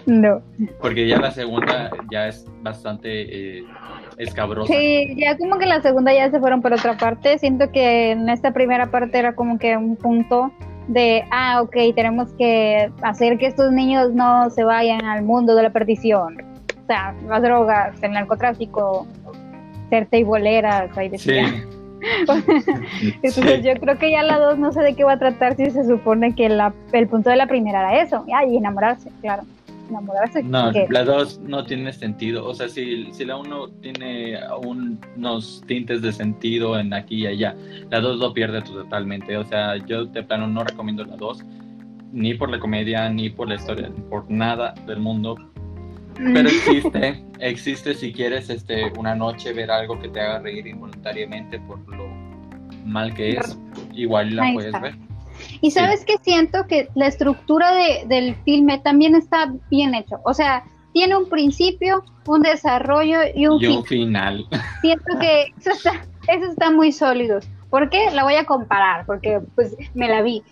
[0.05, 0.41] No.
[0.81, 3.63] Porque ya la segunda ya es bastante eh,
[4.17, 4.73] escabrosa.
[4.73, 7.37] Sí, ya como que la segunda ya se fueron por otra parte.
[7.37, 10.51] Siento que en esta primera parte era como que un punto
[10.87, 15.63] de, ah, ok, tenemos que hacer que estos niños no se vayan al mundo de
[15.63, 16.37] la perdición.
[16.83, 19.07] O sea, las drogas, el narcotráfico,
[19.89, 21.63] ser teiboleras, ahí decía.
[22.03, 23.13] Sí.
[23.23, 25.69] Entonces yo creo que ya la dos no sé de qué va a tratar si
[25.69, 29.43] se supone que la, el punto de la primera era eso, y enamorarse, claro.
[29.89, 30.43] Enamorarse.
[30.43, 32.45] No, la dos no tiene sentido.
[32.45, 37.55] O sea, si, si la uno tiene unos tintes de sentido en aquí y allá,
[37.89, 39.37] la dos lo pierde totalmente.
[39.37, 41.43] O sea, yo de plano no recomiendo la dos,
[42.11, 45.37] ni por la comedia, ni por la historia, por nada del mundo
[46.15, 51.59] pero existe, existe si quieres este, una noche ver algo que te haga reír involuntariamente
[51.59, 52.07] por lo
[52.85, 53.57] mal que es,
[53.93, 54.95] igual la puedes ver.
[55.61, 60.17] Y sabes que siento que la estructura de, del filme también está bien hecho.
[60.23, 64.45] O sea, tiene un principio, un desarrollo y un, final.
[64.81, 67.39] Siento que eso está, eso está muy sólido.
[67.69, 68.11] ¿Por qué?
[68.13, 70.43] La voy a comparar, porque pues me la vi.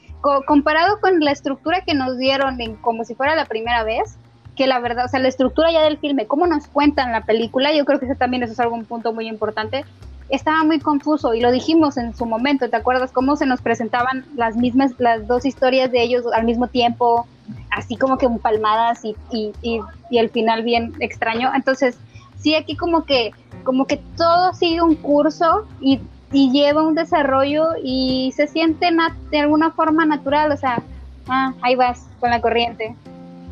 [0.47, 4.17] comparado con la estructura que nos dieron en como si fuera la primera vez,
[4.55, 7.73] que la verdad, o sea, la estructura ya del filme, cómo nos cuentan la película,
[7.73, 9.85] yo creo que eso también eso es algún punto muy importante.
[10.29, 14.25] Estaba muy confuso y lo dijimos en su momento, ¿te acuerdas cómo se nos presentaban
[14.35, 17.27] las mismas, las dos historias de ellos al mismo tiempo,
[17.69, 21.51] así como que palmadas y, y, y, el final bien extraño?
[21.53, 21.97] Entonces,
[22.39, 23.31] sí, aquí como que,
[23.63, 25.99] como que todo sigue un curso y,
[26.31, 28.87] y lleva un desarrollo y se siente
[29.31, 30.81] de alguna forma natural, o sea,
[31.27, 32.95] ah, ahí vas con la corriente.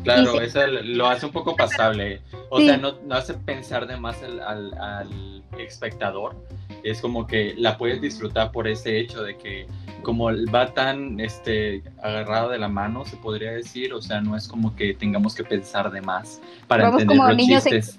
[0.02, 2.22] Claro, eso lo hace un poco pasable.
[2.48, 6.36] O sea, no, no, hace pensar de más al, al, espectador.
[6.82, 9.66] Es como que la puedes disfrutar por ese hecho de que
[10.02, 14.48] como va tan este, agarrado de la mano, se podría decir, o sea, no es
[14.48, 17.98] como que tengamos que pensar de más para entender los chistes.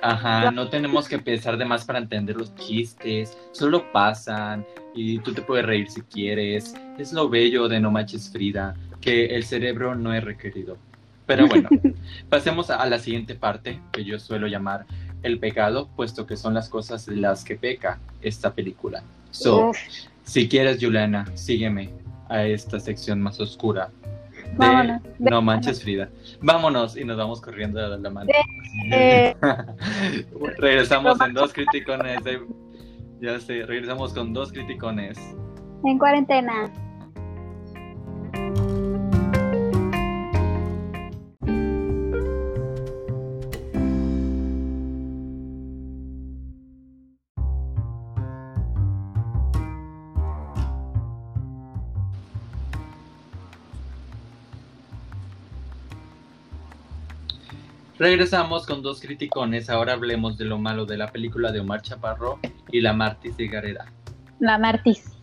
[0.00, 5.32] Ajá, no tenemos que pensar de más para entender los chistes, solo pasan y tú
[5.32, 6.74] te puedes reír si quieres.
[6.98, 10.76] Es lo bello de No Manches Frida, que el cerebro no es requerido.
[11.28, 11.68] Pero bueno,
[12.30, 14.86] pasemos a la siguiente parte que yo suelo llamar
[15.22, 19.02] el pecado, puesto que son las cosas de las que peca esta película.
[19.30, 19.72] So,
[20.24, 21.90] si quieres, Juliana, sígueme
[22.30, 23.90] a esta sección más oscura
[24.56, 26.08] de No Manches Frida.
[26.40, 28.30] Vámonos y nos vamos corriendo a la mano.
[30.58, 32.20] regresamos en dos criticones.
[33.20, 35.18] ya sé, regresamos con dos criticones.
[35.84, 36.72] En cuarentena.
[57.98, 59.68] Regresamos con dos criticones.
[59.68, 62.38] Ahora hablemos de lo malo de la película de Omar Chaparro
[62.70, 63.86] y la Martis de Gareda.
[64.38, 65.18] La Martis.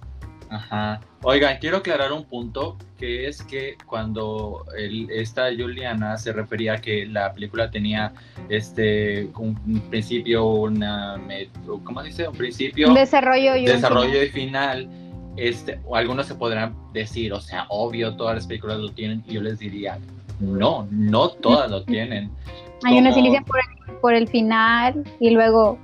[0.49, 0.99] Ajá.
[1.23, 4.65] Oigan, quiero aclarar un punto, que es que cuando
[5.09, 8.13] esta Juliana se refería a que la película tenía
[8.49, 9.55] este un,
[9.89, 11.19] principio, una
[11.83, 12.27] ¿cómo se dice?
[12.27, 14.89] Un principio, un desarrollo y desarrollo y final.
[15.37, 19.33] Este, o algunos se podrán decir, o sea, obvio, todas las películas lo tienen, y
[19.33, 19.97] yo les diría,
[20.39, 22.31] no, no todas lo tienen.
[22.85, 25.79] Hay unas inician por el, por el final y luego,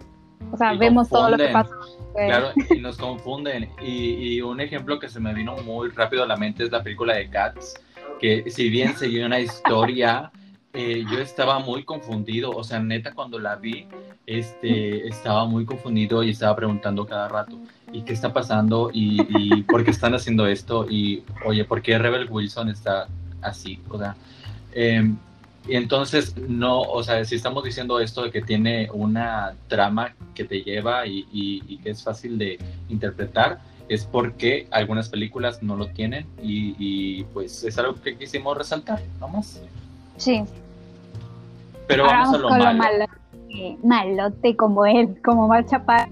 [0.52, 1.72] o sea, vemos todo lo que pasa.
[2.14, 3.70] Claro, y nos confunden.
[3.82, 6.84] Y, y, un ejemplo que se me vino muy rápido a la mente es la
[6.84, 7.74] película de Cats,
[8.20, 10.32] que si bien seguía una historia,
[10.74, 12.52] eh, yo estaba muy confundido.
[12.52, 13.88] O sea, neta, cuando la vi,
[14.26, 17.58] este, estaba muy confundido y estaba preguntando cada rato,
[17.92, 18.90] ¿y qué está pasando?
[18.94, 20.86] ¿Y, por qué están haciendo esto?
[20.90, 23.08] Y, oye, ¿por qué Rebel Wilson está
[23.42, 23.80] así?
[23.90, 24.16] O sea,
[24.74, 25.18] em,
[25.68, 30.44] y entonces, no, o sea, si estamos diciendo esto de que tiene una trama que
[30.44, 32.58] te lleva y, y que es fácil de
[32.90, 33.60] interpretar,
[33.92, 39.28] es porque algunas películas no lo tienen y, pues es algo que quisimos resaltar, ¿no
[39.28, 39.62] más?
[40.16, 40.44] Sí.
[41.88, 43.06] Pero vamos a lo malo.
[43.84, 46.10] malote como él, como mal chaparro.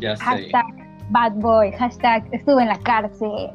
[0.00, 0.24] Ya sé.
[0.24, 0.64] Hashtag
[1.10, 3.50] bad boy, hashtag estuve en la cárcel.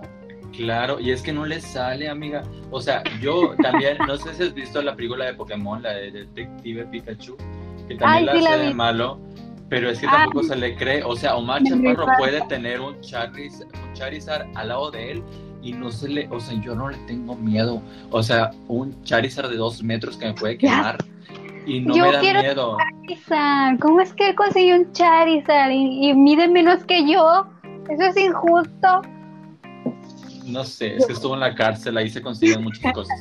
[0.58, 2.44] Claro, y es que no le sale, amiga.
[2.72, 6.12] O sea, yo también, no sé si has visto la película de Pokémon, la de
[6.12, 7.38] Detective Pikachu,
[7.88, 9.20] que también la hace de malo
[9.70, 13.68] pero es que tampoco se le cree, o sea, Omar Chaparro puede tener un Charizard,
[13.68, 15.24] un Charizard al lado de él
[15.62, 19.50] y no se le, o sea, yo no le tengo miedo, o sea, un Charizard
[19.50, 20.98] de dos metros que me puede quemar
[21.66, 22.78] y no me da miedo.
[22.78, 23.80] Charizard.
[23.80, 27.46] ¿Cómo es que él consiguió un Charizard y, y mide menos que yo?
[27.90, 29.02] Eso es injusto.
[30.48, 33.18] No sé, es que estuvo en la cárcel, ahí se consiguen muchas cosas.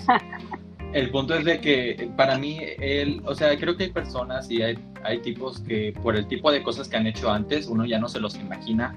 [0.92, 4.62] el punto es de que para mí, él, o sea, creo que hay personas y
[4.62, 7.98] hay, hay tipos que por el tipo de cosas que han hecho antes, uno ya
[7.98, 8.94] no se los imagina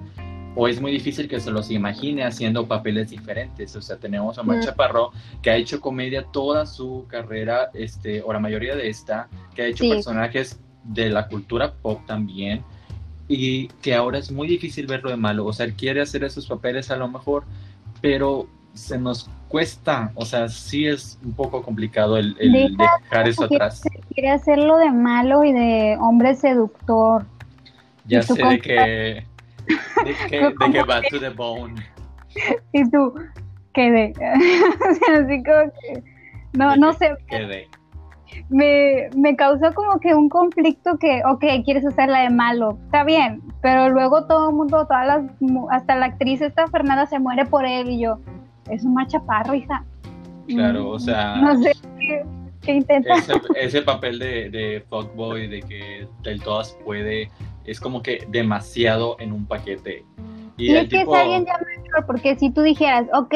[0.54, 3.74] o es muy difícil que se los imagine haciendo papeles diferentes.
[3.76, 4.62] O sea, tenemos a Omar mm.
[4.62, 5.12] Chaparro
[5.42, 9.66] que ha hecho comedia toda su carrera, este, o la mayoría de esta, que ha
[9.66, 12.64] hecho personajes de la cultura pop también,
[13.28, 15.46] y que ahora es muy difícil verlo de malo.
[15.46, 17.44] O sea, él quiere hacer esos papeles a lo mejor,
[18.00, 23.82] pero se nos cuesta, o sea, sí es un poco complicado el, dejar eso atrás.
[24.14, 27.26] Quiere hacerlo de malo y de hombre seductor.
[28.06, 29.24] Ya sé de que,
[30.04, 31.74] de que, de que va to the bone.
[32.72, 33.12] Y tú,
[33.74, 34.12] ¿qué de?
[35.14, 36.02] Así como que,
[36.52, 37.10] no, no sé.
[37.28, 37.68] ¿Qué
[38.50, 43.40] Me, me causó como que un conflicto que, ok, quieres hacerla de malo, está bien,
[43.62, 45.22] pero luego todo el mundo, todas las,
[45.70, 48.18] hasta la actriz esta Fernanda se muere por él y yo,
[48.68, 49.84] es un machaparro, hija.
[50.48, 51.36] Claro, o mm, sea.
[51.36, 51.72] No sé
[52.62, 53.14] qué, intenta.
[53.54, 57.30] Ese, papel de, de fuckboy, de que del todas puede,
[57.64, 60.04] es como que demasiado en un paquete.
[60.56, 63.34] Y, es que es alguien ya mayor, porque si tú dijeras, ok,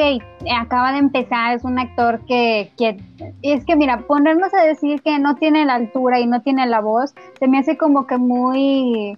[0.59, 2.97] acaba de empezar, es un actor que, que,
[3.41, 6.81] es que mira, ponernos a decir que no tiene la altura y no tiene la
[6.81, 9.17] voz, se me hace como que muy,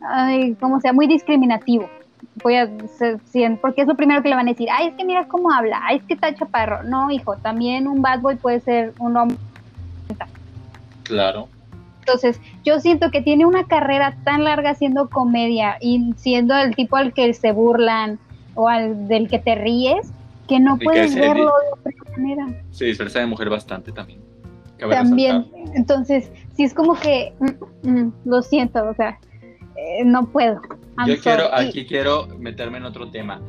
[0.00, 1.88] ay, como sea, muy discriminativo
[2.42, 3.20] voy a ser
[3.60, 5.80] porque es lo primero que le van a decir, ay, es que mira cómo habla,
[5.82, 6.82] ay, es que está chaparro.
[6.84, 9.36] No, hijo, también un bad boy puede ser un hombre.
[11.02, 11.48] Claro.
[12.04, 16.96] Entonces, yo siento que tiene una carrera tan larga haciendo comedia y siendo el tipo
[16.96, 18.18] al que se burlan
[18.54, 20.12] o al del que te ríes,
[20.48, 21.52] que no puedes verlo
[21.84, 22.46] de otra manera.
[22.70, 24.20] Se disfraza de mujer bastante también.
[24.90, 29.16] También, entonces, sí es como que, mm, mm, lo siento, o sea,
[29.76, 30.60] eh, no puedo.
[31.06, 33.40] Yo quiero, aquí quiero meterme en otro tema.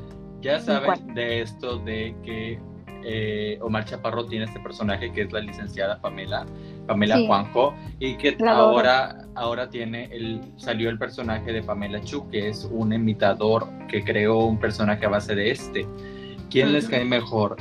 [0.42, 2.60] Ya saben de esto de que
[3.04, 6.46] eh, Omar Chaparro tiene este personaje que es la licenciada Pamela,
[6.88, 12.50] Pamela Juanjo, y que ahora, ahora tiene el, salió el personaje de Pamela Chu, que
[12.50, 15.88] es un imitador que creó un personaje a base de este.
[16.50, 17.58] ¿Quién les cae mejor?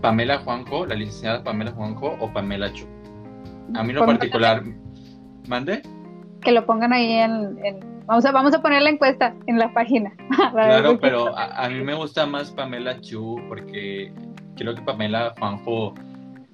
[0.00, 2.86] ¿Pamela Juanjo, la licenciada Pamela Juanjo o Pamela Chu?
[3.74, 4.62] A mí lo particular,
[5.46, 5.82] ¿mande?
[6.40, 10.12] Que lo pongan ahí en Vamos a, vamos a poner la encuesta en la página.
[10.52, 14.12] claro, pero a, mí me gusta más Pamela Chu porque
[14.56, 15.94] creo que Pamela Juanjo,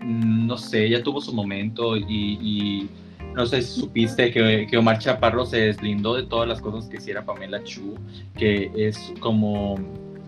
[0.00, 2.88] no sé, ella tuvo su momento y,
[3.34, 6.96] no sé si supiste que, que, Omar Chaparro se deslindó de todas las cosas que
[6.96, 7.96] hiciera Pamela Chu,
[8.36, 9.76] que es como,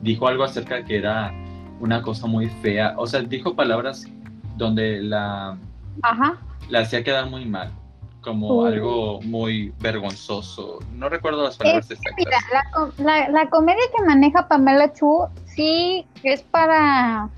[0.03, 1.35] dijo algo acerca de que era
[1.81, 4.07] una cosa muy fea, o sea, dijo palabras
[4.57, 5.59] donde la,
[6.03, 6.39] Ajá.
[6.69, 7.73] la hacía quedar muy mal
[8.21, 10.79] como algo muy vergonzoso.
[10.93, 12.15] No recuerdo las palabras exactas.
[12.99, 17.29] Mira, la, comedia que maneja Pamela Chu sí es para...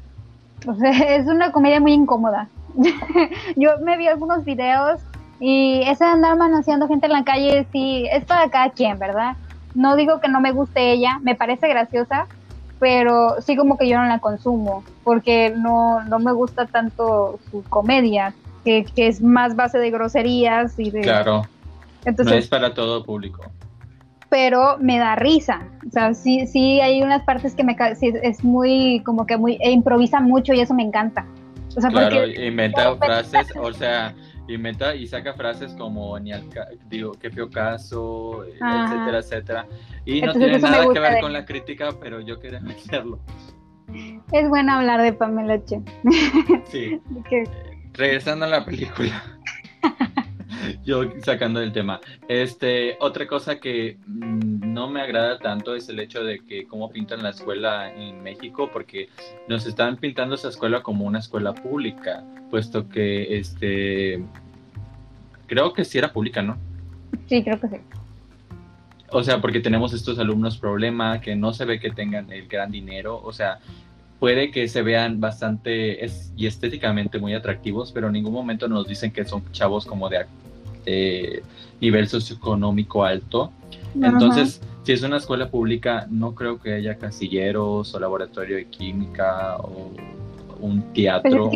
[0.66, 2.48] O sea, es una comedia muy incómoda.
[3.56, 5.00] Yo me vi algunos videos
[5.40, 9.36] y esa de andar manoseando gente en la calle sí es para cada quien, ¿verdad?
[9.74, 12.26] No digo que no me guste ella, me parece graciosa,
[12.78, 17.62] pero sí como que yo no la consumo, porque no, no me gusta tanto su
[17.64, 18.34] comedia
[18.64, 21.00] que, es más base de groserías y de...
[21.00, 21.42] Claro.
[22.04, 23.44] Entonces, no es para todo público.
[24.32, 25.60] Pero me da risa.
[25.86, 29.58] O sea, sí, sí hay unas partes que me sí, es muy, como que muy,
[29.60, 31.26] e improvisa mucho y eso me encanta.
[31.76, 34.14] O sea, claro, inventa frases, o sea,
[34.48, 36.44] inventa y saca frases como ni al
[36.88, 39.66] digo, qué feo caso, etcétera, etcétera.
[40.06, 43.20] Y no tiene nada que ver con la crítica, pero yo quería hacerlo.
[44.32, 45.82] Es bueno hablar de Pamela Che.
[46.70, 46.98] Sí.
[47.92, 49.22] Regresando a la película.
[50.84, 52.00] Yo sacando del tema.
[52.28, 56.90] Este, otra cosa que mm, no me agrada tanto es el hecho de que cómo
[56.90, 59.08] pintan la escuela en México, porque
[59.48, 64.22] nos están pintando esa escuela como una escuela pública, puesto que este
[65.46, 66.56] creo que sí era pública, ¿no?
[67.26, 67.76] Sí, creo que sí.
[69.10, 72.70] O sea, porque tenemos estos alumnos problema que no se ve que tengan el gran
[72.70, 73.58] dinero, o sea,
[74.18, 76.06] puede que se vean bastante
[76.36, 80.18] y estéticamente muy atractivos, pero en ningún momento nos dicen que son chavos como de
[81.80, 83.52] nivel socioeconómico alto.
[83.94, 89.56] Entonces, si es una escuela pública, no creo que haya casilleros o laboratorio de química
[89.58, 89.90] o
[90.60, 91.50] un teatro.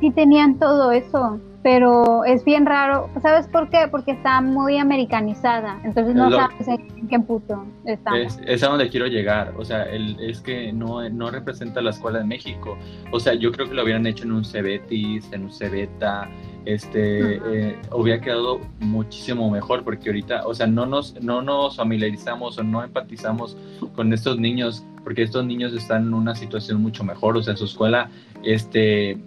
[0.00, 3.10] sí tenían todo eso pero es bien raro.
[3.20, 3.86] ¿Sabes por qué?
[3.90, 8.12] Porque está muy americanizada, entonces no sabes en qué puto está.
[8.18, 12.20] Es, a donde quiero llegar, o sea, el, es que no, no representa la escuela
[12.20, 12.78] de México.
[13.12, 16.28] O sea, yo creo que lo hubieran hecho en un Cebetis, en un Cebeta,
[16.64, 22.58] este, eh, hubiera quedado muchísimo mejor, porque ahorita, o sea, no nos, no nos familiarizamos
[22.58, 23.56] o no empatizamos
[23.94, 27.64] con estos niños, porque estos niños están en una situación mucho mejor, o sea, su
[27.64, 28.10] escuela,
[28.42, 29.18] este,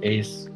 [0.00, 0.48] es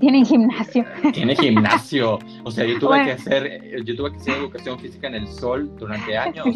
[0.00, 0.84] tienen gimnasio.
[1.12, 2.18] Tiene gimnasio.
[2.44, 5.70] O sea, yo tuve que hacer, yo tuve que hacer educación física en el sol
[5.76, 6.46] durante años.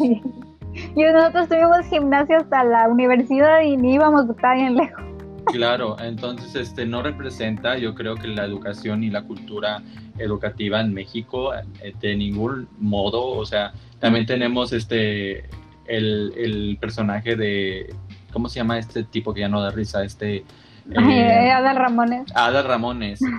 [0.95, 5.03] Y nosotros tuvimos gimnasio hasta la universidad y ni íbamos tan bien lejos.
[5.45, 9.81] Claro, entonces este no representa, yo creo que la educación y la cultura
[10.17, 15.45] educativa en México eh, de ningún modo, o sea, también tenemos este
[15.85, 17.93] el, el personaje de
[18.31, 20.03] ¿cómo se llama este tipo que ya no da risa?
[20.03, 20.43] Este
[20.91, 22.35] eh, Adal Ramones.
[22.35, 23.19] Adal Ramones.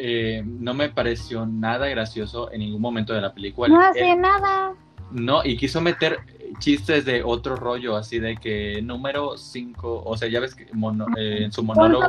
[0.00, 3.68] Eh, no me pareció nada gracioso en ningún momento de la película.
[3.68, 4.74] No hace nada.
[5.10, 6.20] No, y quiso meter
[6.58, 11.44] chistes de otro rollo, así de que número 5, o sea, ya ves que eh,
[11.44, 12.06] en su monólogo.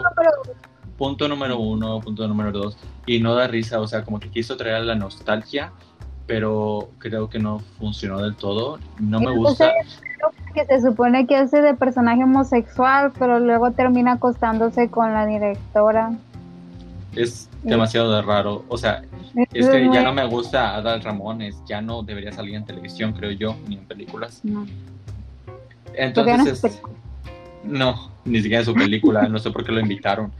[0.98, 4.58] Punto número, uno, punto número dos, y no da risa, o sea, como que quiso
[4.58, 5.72] traer la nostalgia,
[6.28, 8.80] pero creo que no funcionó del todo.
[9.00, 9.72] No me gusta
[10.54, 16.12] que se supone que hace de personaje homosexual, pero luego termina acostándose con la directora.
[17.16, 18.66] Es demasiado de raro.
[18.68, 19.04] O sea,
[19.54, 23.32] es, que ya no me gusta Adal Ramones, ya no debería salir en televisión, creo
[23.32, 24.42] yo, ni en películas.
[25.94, 26.82] Entonces,
[27.64, 30.32] no, ni siquiera en su película, no sé por qué lo invitaron.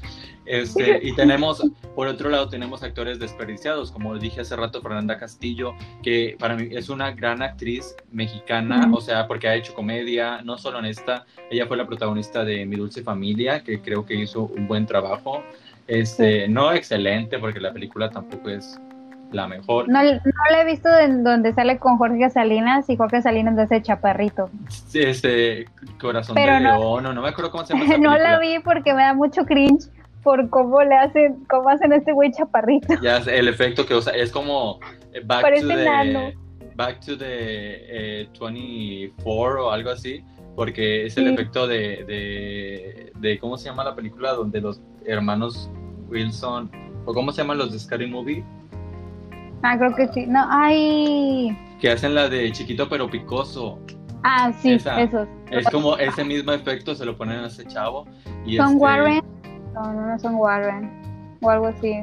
[0.46, 1.64] Este, y tenemos,
[1.96, 6.70] por otro lado, tenemos actores desperdiciados, como dije hace rato, Fernanda Castillo, que para mí
[6.72, 11.26] es una gran actriz mexicana, o sea, porque ha hecho comedia, no solo en esta,
[11.52, 15.44] ella fue la protagonista de Mi Dulce Familia, que creo que hizo un buen trabajo.
[15.90, 18.80] Este, no excelente, porque la película tampoco es
[19.32, 19.90] la mejor.
[19.90, 20.12] No, no
[20.52, 24.50] la he visto en donde sale con Jorge Salinas y Jorge Salinas de ese chaparrito.
[24.94, 25.66] Este,
[26.00, 27.98] Corazón de León, no, no me acuerdo cómo se llama.
[28.00, 29.90] no la vi porque me da mucho cringe
[30.24, 32.94] por cómo le hacen, cómo hacen este güey chaparrito.
[33.02, 34.80] Ya, el efecto que usa, es como
[35.14, 36.38] eh, back Parece to the,
[36.76, 40.24] Back to the 24 o algo así,
[40.56, 44.34] porque es el efecto de, de, de, ¿cómo se llama la película?
[44.34, 45.70] Donde los hermanos
[46.10, 46.70] Wilson,
[47.06, 48.44] o ¿cómo se llaman los de Scary Movie?
[49.64, 50.26] Ah, creo que sí.
[50.26, 51.58] No, ay.
[51.82, 53.80] Que hacen la de chiquito pero picoso.
[54.24, 55.28] Ah, sí, esos.
[55.50, 58.06] Es como ese mismo efecto se lo ponen a ese chavo.
[58.46, 59.24] Y Son este Warren.
[59.74, 61.38] No, no, no son Warren.
[61.42, 62.02] O algo así.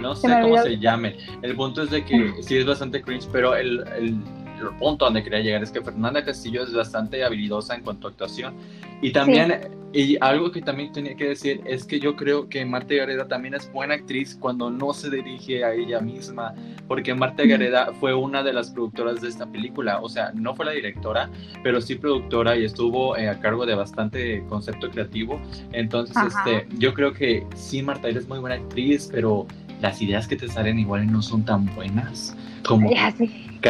[0.00, 1.16] No sé cómo se llame.
[1.42, 4.18] El punto es de que sí es bastante cringe, pero el, el,
[4.60, 8.10] el punto donde quería llegar es que Fernanda Castillo es bastante habilidosa en cuanto a
[8.10, 8.54] actuación.
[9.02, 9.52] Y también,
[9.92, 13.54] y algo que también tenía que decir es que yo creo que Marta Gareda también
[13.54, 16.54] es buena actriz cuando no se dirige a ella misma,
[16.88, 20.66] porque Marta Gareda fue una de las productoras de esta película, o sea, no fue
[20.66, 21.30] la directora,
[21.62, 25.40] pero sí productora y estuvo eh, a cargo de bastante concepto creativo.
[25.72, 29.46] Entonces, este, yo creo que sí, Marta, eres muy buena actriz, pero
[29.80, 32.34] las ideas que te salen igual no son tan buenas
[32.66, 33.14] como ya,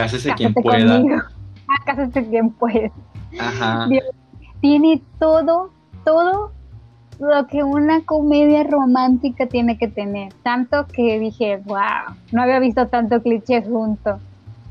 [0.01, 1.03] cásese quien pueda.
[1.69, 2.93] Ah, cásese quien pueda.
[3.41, 3.89] Ajá.
[4.61, 5.71] Tiene todo,
[6.05, 6.53] todo
[7.19, 10.33] lo que una comedia romántica tiene que tener.
[10.45, 14.21] Tanto que dije, wow, no había visto tanto cliché junto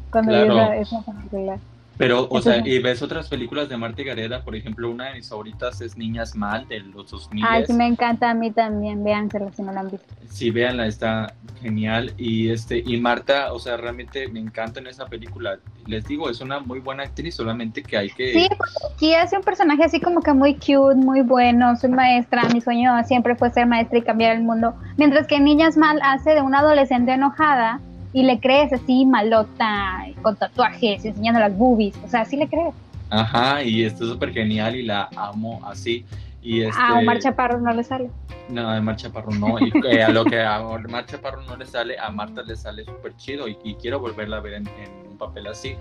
[0.09, 0.71] cuando claro.
[0.71, 1.59] vi esa película.
[1.97, 5.29] Pero, o sea, y ves otras películas de Marta Gareda, por ejemplo, una de mis
[5.29, 7.45] favoritas es Niñas Mal, de los 2000.
[7.47, 10.05] Ay, sí, me encanta a mí también, véansela si no la han visto.
[10.29, 12.13] Sí, véanla, está genial.
[12.17, 15.57] Y este y Marta, o sea, realmente me encanta en esa película.
[15.87, 18.33] Les digo, es una muy buena actriz, solamente que hay que...
[18.33, 18.49] Sí,
[18.97, 22.91] sí hace un personaje así como que muy cute, muy bueno, soy maestra, mi sueño
[23.05, 24.75] siempre fue ser maestra y cambiar el mundo.
[24.97, 27.79] Mientras que Niñas Mal hace de una adolescente enojada
[28.15, 32.73] y le crees así malota, con tatuajes, enseñando las boobies, o sea, sí le crees.
[33.09, 36.05] Ajá, y esto es súper genial y la amo así.
[36.41, 36.81] Y este...
[36.81, 38.09] A Omar Chaparro no le sale.
[38.47, 39.59] No, a Omar Chaparro no.
[39.59, 42.85] Y eh, a lo que a Omar Chaparro no le sale, a Marta le sale
[42.85, 44.69] súper chido y, quiero volverla a ver en,
[45.09, 45.75] un papel así.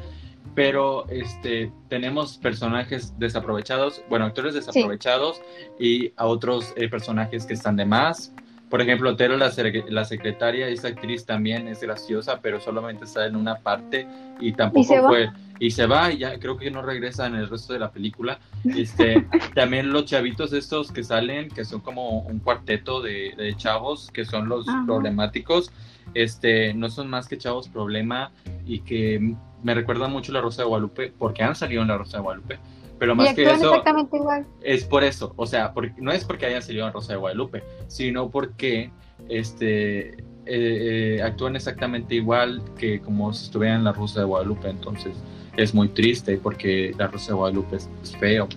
[0.57, 5.41] pero este, tenemos personajes desaprovechados, bueno, actores desaprovechados
[5.79, 8.33] y a otros eh, personajes que están de más.
[8.75, 9.53] Por ejemplo, Tero, la,
[9.89, 14.05] la, secretaria, esa actriz también es graciosa, pero solamente está en una parte
[14.41, 15.31] y tampoco fue.
[15.61, 18.41] Y se va y ya creo que no regresa en el resto de la película.
[18.65, 24.25] Este, también los chavitos estos que salen, que son como un cuarteto de, chavos, que
[24.25, 25.71] son los problemáticos,
[26.15, 28.33] este, no son más que chavos problema
[28.67, 32.17] y que me recuerdan mucho La Rosa de Guadalupe porque han salido en La Rosa
[32.17, 32.59] de Guadalupe.
[33.05, 34.47] Pero más que eso, exactamente igual.
[34.63, 38.31] es por eso, o sea, no es porque hayan salido en Rosa de Guadalupe, sino
[38.31, 38.91] porque
[39.29, 44.71] este, eh, eh, actúan exactamente igual que como si estuvieran en La Rosa de Guadalupe.
[44.71, 45.23] Entonces
[45.55, 48.49] es muy triste porque La Rosa de Guadalupe es, feo.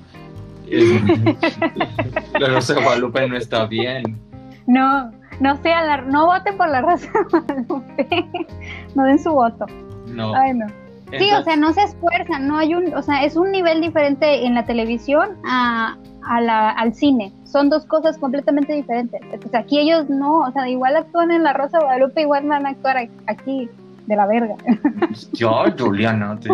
[2.40, 4.18] la Rosa de Guadalupe no está bien.
[4.66, 8.28] No, no sea no voten por la Rosa de Guadalupe.
[8.96, 9.66] no den su voto.
[10.08, 10.34] No.
[10.34, 13.52] Ay, no sí, o sea, no se esfuerzan, no hay un, o sea, es un
[13.52, 15.98] nivel diferente en la televisión a,
[16.42, 17.32] la, al cine.
[17.46, 19.22] Son dos cosas completamente diferentes.
[19.22, 22.70] Entonces, aquí ellos no, o sea, igual actúan en La Rosa Guadalupe, igual van a
[22.70, 22.98] actuar
[23.28, 23.70] aquí
[24.06, 24.56] de la verga.
[25.34, 26.50] Yo, Juliana, te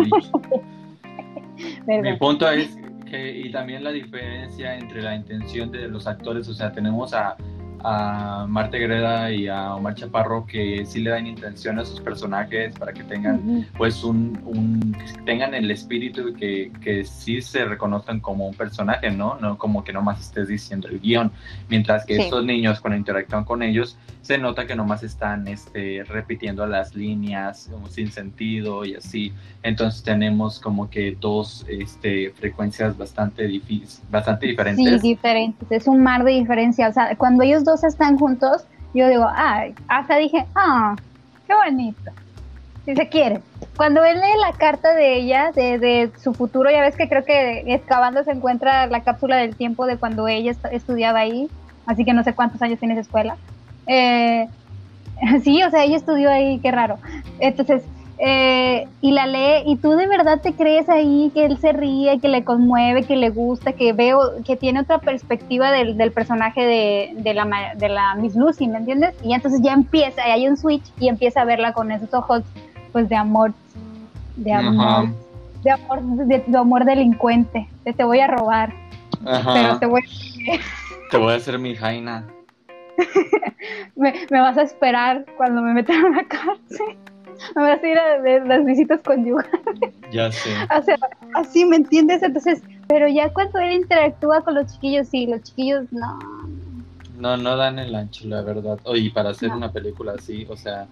[2.00, 2.76] Mi punto es
[3.10, 7.36] que, y también la diferencia entre la intención de los actores, o sea, tenemos a
[7.84, 12.74] a Marta Greda y a Omar Chaparro que sí le dan intención a sus personajes
[12.78, 18.20] para que tengan pues un, un tengan el espíritu y que, que sí se reconozcan
[18.20, 19.38] como un personaje, ¿no?
[19.38, 21.30] No como que nomás estés diciendo el guion.
[21.68, 26.66] Mientras que estos niños cuando interactúan con ellos se nota que nomás están este, repitiendo
[26.66, 29.34] las líneas sin sentido y así.
[29.62, 33.60] Entonces tenemos como que dos este, frecuencias bastante,
[34.10, 35.02] bastante diferentes.
[35.02, 35.70] Sí, diferentes.
[35.70, 36.88] Es un mar de diferencia.
[36.88, 38.64] O sea, cuando ellos dos están juntos,
[38.94, 40.94] yo digo, ay, hasta dije, ah,
[41.46, 42.10] qué bonito.
[42.84, 43.40] Si se quiere.
[43.76, 47.64] Cuando él lee la carta de ella, de, su futuro, ya ves que creo que
[47.74, 51.50] excavando se encuentra la cápsula del tiempo de cuando ella estudiaba ahí,
[51.86, 53.36] así que no sé cuántos años tiene esa escuela.
[53.86, 54.48] Eh,
[55.42, 56.98] sí, o sea, ella estudió ahí, qué raro.
[57.40, 57.82] Entonces,
[58.18, 62.20] eh, y la lee y tú de verdad te crees ahí que él se ríe,
[62.20, 67.34] que le conmueve, que le gusta, que veo que tiene otra perspectiva del, personaje de,
[67.34, 69.16] la, de la Miss Lucy, ¿me entiendes?
[69.24, 72.42] Y entonces ya empieza, hay un switch y empieza a verla con esos ojos
[72.92, 73.52] pues de amor,
[74.36, 75.08] de amor,
[75.64, 78.72] de amor, de, amor delincuente, de te voy a robar,
[79.24, 81.10] pero te voy a...
[81.10, 82.24] te voy a hacer mi jaina.
[83.96, 86.96] me, me vas a esperar cuando me metan a la cárcel
[87.56, 89.60] me vas a ir a ver las visitas conyugales.
[90.12, 90.50] Ya sé.
[90.76, 90.96] O sea,
[91.34, 95.92] así me entiendes, entonces, pero ya cuando él interactúa con los chiquillos, sí, los chiquillos
[95.92, 96.18] no.
[97.18, 98.78] No, no dan el ancho, la verdad.
[98.84, 100.86] Oye, para hacer una película así, o sea.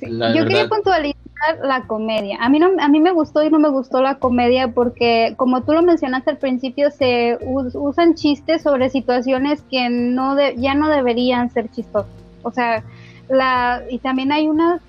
[0.00, 2.38] Yo quería puntualizar la comedia.
[2.40, 5.62] A mí no, a mí me gustó y no me gustó la comedia porque, como
[5.62, 11.50] tú lo mencionaste al principio, se usan chistes sobre situaciones que no ya no deberían
[11.50, 12.10] ser chistosos.
[12.42, 12.82] O sea,
[13.28, 14.80] la y también hay una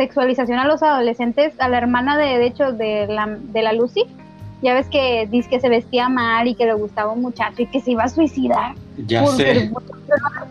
[0.00, 4.04] sexualización a los adolescentes, a la hermana de, de hecho, de la, de la Lucy,
[4.62, 7.66] ya ves que dice que se vestía mal y que le gustaba un muchacho y
[7.66, 8.74] que se iba a suicidar.
[9.06, 9.70] Ya sé.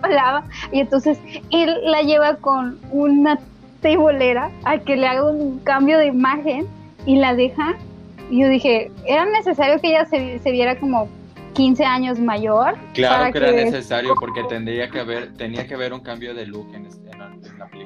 [0.72, 1.18] y entonces
[1.50, 3.40] él la lleva con una
[3.82, 6.68] tebolera a que le haga un cambio de imagen
[7.08, 7.76] y la deja.
[8.30, 11.10] Y yo dije, ¿era necesario que ella se, se viera como
[11.54, 12.78] 15 años mayor?
[12.94, 16.68] Claro que, era necesario porque tendría que haber, tenía que haber un cambio de look
[16.76, 17.09] en, este,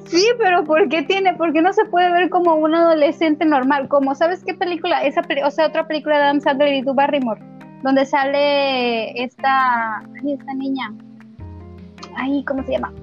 [0.05, 1.33] Sí, pero ¿por qué tiene?
[1.35, 3.87] Porque no se puede ver como un adolescente normal.
[3.87, 5.03] Como, ¿sabes qué película?
[5.03, 7.41] Esa, o sea, otra película de Adam Sandler y Drew Barrymore,
[7.83, 10.93] donde sale esta, ay, esta niña.
[12.15, 12.93] Ay, ¿cómo se llama?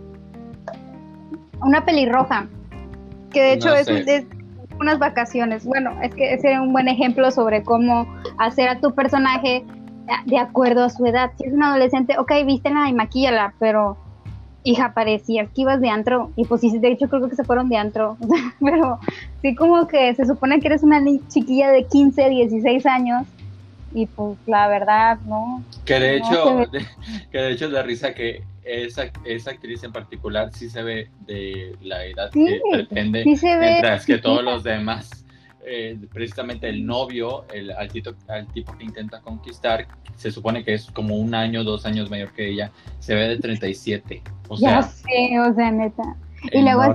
[1.63, 2.47] Una pelirroja,
[3.31, 3.89] que de hecho es,
[4.79, 5.67] unas vacaciones.
[5.67, 8.07] Bueno, es que ese es un buen ejemplo sobre cómo
[8.39, 9.65] hacer a tu personaje
[10.27, 11.31] de acuerdo a su edad.
[11.37, 13.99] Si es un adolescente, ok, vístela y maquíllala, pero
[14.65, 17.69] hija, parecía que ibas de antro, y pues sí, de hecho creo que se fueron
[17.69, 18.17] de antro,
[18.61, 18.99] pero
[19.43, 23.27] sí como que se supone que eres una chiquilla de 15, 16 años,
[23.93, 25.65] y pues la verdad, ¿no?
[25.85, 26.71] Que de hecho,
[27.33, 31.09] que de hecho es la risa que esa, esa actriz en particular sí se ve
[31.27, 35.25] de la edad que pretende, mientras que todos los demás
[35.65, 38.13] eh, precisamente el novio, el, al, tipo
[38.79, 39.87] que intenta conquistar,
[40.17, 43.39] se supone que es como un año, dos años mayor que ella, se ve de
[43.39, 44.23] 37.
[44.49, 46.17] O sea, ya sé, o sea, neta.
[46.53, 46.95] Y luego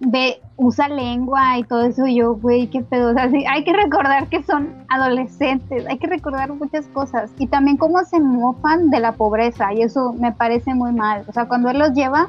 [0.00, 3.10] ve, usa lengua y todo eso, y yo, güey, qué pedo.
[3.10, 7.30] O sea, hay que recordar que son adolescentes, hay que recordar muchas cosas.
[7.38, 11.24] Y también cómo se mofan de la pobreza, y eso me parece muy mal.
[11.28, 12.28] O sea, cuando él los lleva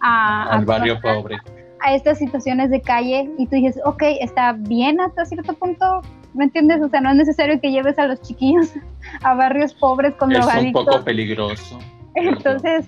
[0.00, 1.38] a, al barrio pobre
[1.84, 6.00] a estas situaciones de calle y tú dices, ok, está bien hasta cierto punto,
[6.32, 6.80] ¿me entiendes?
[6.82, 8.72] O sea, no es necesario que lleves a los chiquillos
[9.22, 11.78] a barrios pobres con Es un poco peligroso.
[12.14, 12.86] Entonces,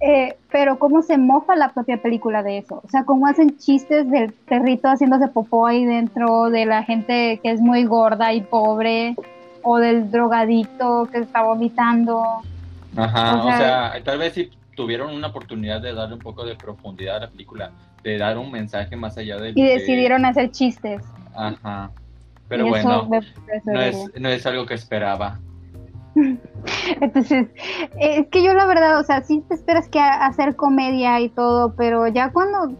[0.00, 2.80] eh, pero cómo se mofa la propia película de eso.
[2.82, 7.50] O sea, cómo hacen chistes del perrito haciéndose popó ahí dentro, de la gente que
[7.50, 9.14] es muy gorda y pobre,
[9.62, 12.22] o del drogadicto que está vomitando.
[12.96, 17.16] Ajá, o sea, tal vez si tuvieron una oportunidad de darle un poco de profundidad
[17.16, 17.72] a la película,
[18.06, 19.52] de dar un mensaje más allá de...
[19.54, 21.02] Y decidieron hacer chistes.
[21.34, 21.90] Ajá.
[22.48, 23.08] Pero bueno,
[23.64, 25.40] no es, no es algo que esperaba.
[27.00, 27.48] Entonces,
[28.00, 31.74] es que yo la verdad, o sea, sí te esperas que hacer comedia y todo,
[31.74, 32.74] pero ya cuando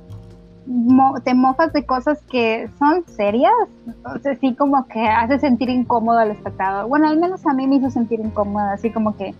[1.25, 3.53] te mofas de cosas que son serias,
[3.87, 6.89] entonces sí como que hace sentir incómodo al espectador.
[6.89, 9.35] Bueno, al menos a mí me hizo sentir incómoda, así como que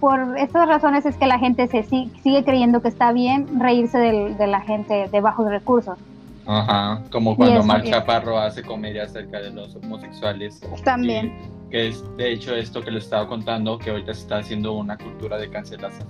[0.00, 4.46] por estas razones es que la gente se sigue, creyendo que está bien reírse de
[4.46, 5.98] la gente de bajos recursos.
[6.46, 10.60] Ajá, como cuando Mar Chaparro hace comedia acerca de los homosexuales.
[10.84, 11.32] También.
[11.70, 14.96] que es de hecho esto que le estaba contando, que ahorita se está haciendo una
[14.96, 16.06] cultura de cancelación,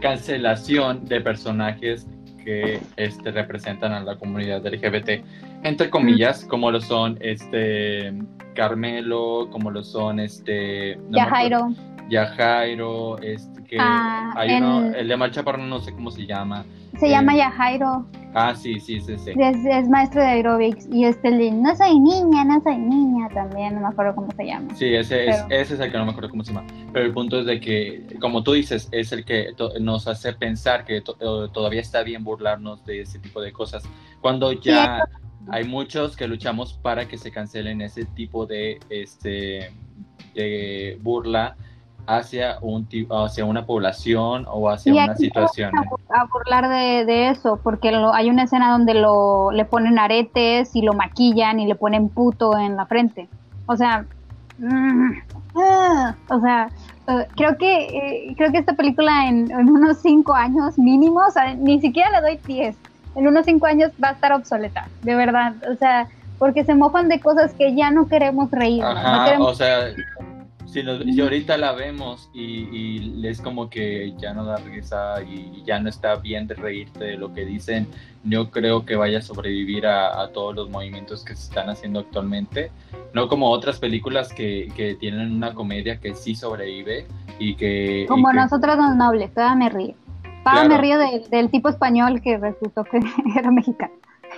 [0.00, 2.06] cancelación de personajes
[2.44, 5.24] que este, representan a la comunidad LGBT,
[5.62, 8.12] entre comillas, como lo son este
[8.54, 10.98] Carmelo, como lo son este...
[11.10, 11.26] Ya
[12.16, 16.64] Jairo, este, que ah, hay uno, el de Mar Chaparro no sé cómo se llama.
[16.98, 18.06] Se llama Yajairo.
[18.34, 19.32] Ah, sí, sí, sí, sí.
[19.38, 23.80] Es, maestro de aerobics y este de no soy niña, no soy niña también, no
[23.82, 24.74] me acuerdo cómo se llama.
[24.74, 26.66] Sí, ese, es, ese es el que no me acuerdo cómo se llama.
[26.92, 30.84] Pero el punto es de que, como tú dices, es el que nos hace pensar
[30.84, 33.82] que todavía está bien burlarnos de ese tipo de cosas.
[34.20, 35.04] Cuando ya
[35.48, 39.70] hay muchos que luchamos para que se cancelen ese tipo de, este,
[40.34, 41.56] de burla
[42.06, 45.72] hacia un hacia una población o hacia una situación.
[45.76, 50.92] A, burlar de, eso, porque hay una escena donde lo, le ponen aretes y lo
[50.92, 53.28] maquillan y le ponen puto en la frente.
[53.66, 54.04] O sea,
[54.58, 55.12] mm,
[55.56, 56.68] ah, o sea,
[57.08, 61.54] eh, creo que eh, creo que esta película en, unos cinco años mínimo, o sea,
[61.54, 62.76] ni siquiera le doy 10.
[63.14, 65.54] En unos cinco años va a estar obsoleta, de verdad.
[65.70, 68.82] O sea, porque se mofan de cosas que ya no queremos reír.
[69.38, 69.84] O sea,
[70.72, 75.88] si, ahorita la vemos y, es como que ya no da risa y ya no
[75.88, 77.86] está bien de reírte de lo que dicen,
[78.24, 82.70] yo creo que vaya a sobrevivir a, todos los movimientos que se están haciendo actualmente.
[83.12, 87.06] No como otras películas que, tienen una comedia que sí sobrevive
[87.38, 88.06] y que...
[88.08, 89.94] Como nosotros los nobles, todavía me río.
[90.44, 90.98] Todavía me río
[91.30, 92.98] del tipo español que resultó que
[93.38, 93.92] era mexicano.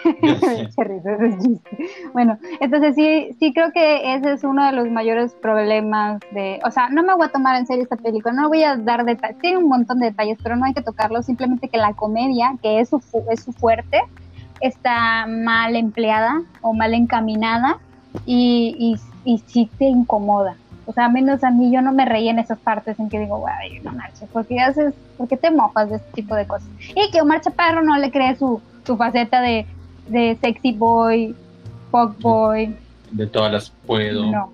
[2.12, 6.70] bueno, entonces sí, sí creo que ese es uno de los mayores problemas de, o
[6.70, 9.38] sea, no me voy a tomar en serio esta película, no voy a dar detalles,
[9.38, 12.80] tiene un montón de detalles, pero no hay que tocarlo, simplemente que la comedia, que
[12.80, 14.02] es su, es su fuerte,
[14.61, 17.78] está mal empleada o mal encaminada
[18.24, 20.57] y, y, y sí te incomoda.
[20.86, 23.38] O sea, menos a mí yo no me reí en esas partes en que digo,
[23.38, 26.68] guay, no marches, porque haces, porque te mofas de este tipo de cosas.
[26.94, 29.66] Y que Omar Chaparro no le cree su, su faceta de
[30.09, 31.34] de sexy boy,
[31.90, 32.74] pop boy.
[33.11, 34.30] De todas las puedo.
[34.30, 34.52] No.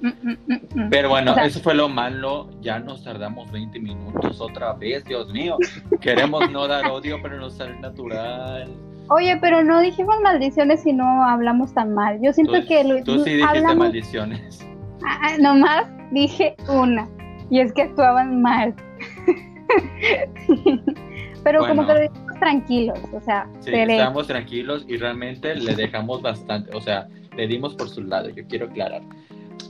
[0.00, 0.36] Mm, mm,
[0.74, 2.48] mm, Pero bueno, eso fue lo malo.
[2.60, 5.56] Ya nos tardamos 20 minutos otra vez, Dios mío.
[6.00, 8.68] Queremos no dar odio, pero no sale natural.
[9.08, 12.18] Oye, pero no dijimos maldiciones y no hablamos tan mal.
[12.20, 14.66] Yo siento que lo, tú sí dijiste maldiciones.
[15.04, 17.08] Ah, ah, nomás dije una.
[17.50, 18.74] Y es que actuaban mal.
[21.44, 22.00] pero como que lo
[22.42, 23.46] tranquilos, o sea.
[23.60, 28.30] Sí, estamos tranquilos y realmente le dejamos bastante, o sea, le dimos por su lado,
[28.30, 29.02] yo quiero aclarar.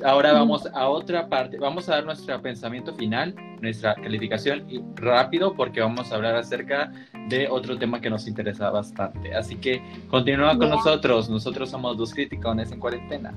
[0.02, 5.54] Ahora vamos a otra parte, vamos a dar nuestro pensamiento final, nuestra calificación y rápido
[5.54, 6.90] porque vamos a hablar acerca
[7.28, 9.34] de otro tema que nos interesa bastante.
[9.34, 13.34] Así que continúa con nosotros, nosotros somos dos criticones en cuarentena.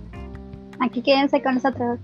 [0.79, 1.99] Aquí quédense con nosotros.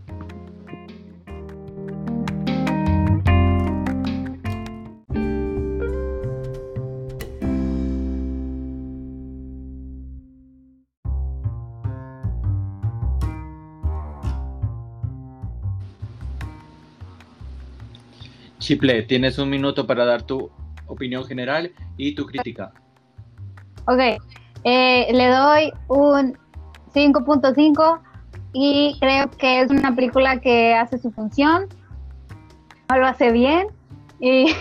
[18.61, 20.51] Chiple, tienes un minuto para dar tu
[20.85, 22.71] opinión general y tu crítica.
[23.87, 24.21] Ok,
[24.63, 26.37] eh, le doy un
[26.93, 27.99] 5.5
[28.53, 31.65] y creo que es una película que hace su función,
[32.87, 33.67] no lo hace bien
[34.19, 34.53] y,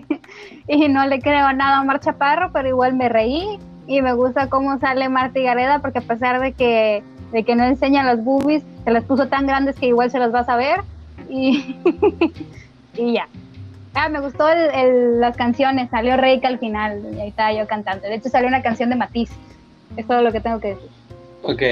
[0.68, 4.48] y no le creo nada a Omar Chaparro, pero igual me reí y me gusta
[4.48, 8.64] cómo sale Marta Gareda porque a pesar de que, de que no enseña las boobies,
[8.84, 10.80] se las puso tan grandes que igual se las vas a ver
[11.28, 11.76] y
[12.96, 13.28] y ya.
[13.94, 18.06] Ah, me gustó el, las canciones, salió Reika al final, y ahí estaba yo cantando.
[18.06, 19.30] De hecho, salió una canción de Matiz.
[19.96, 20.90] Es todo lo que tengo que decir.
[21.42, 21.62] Ok,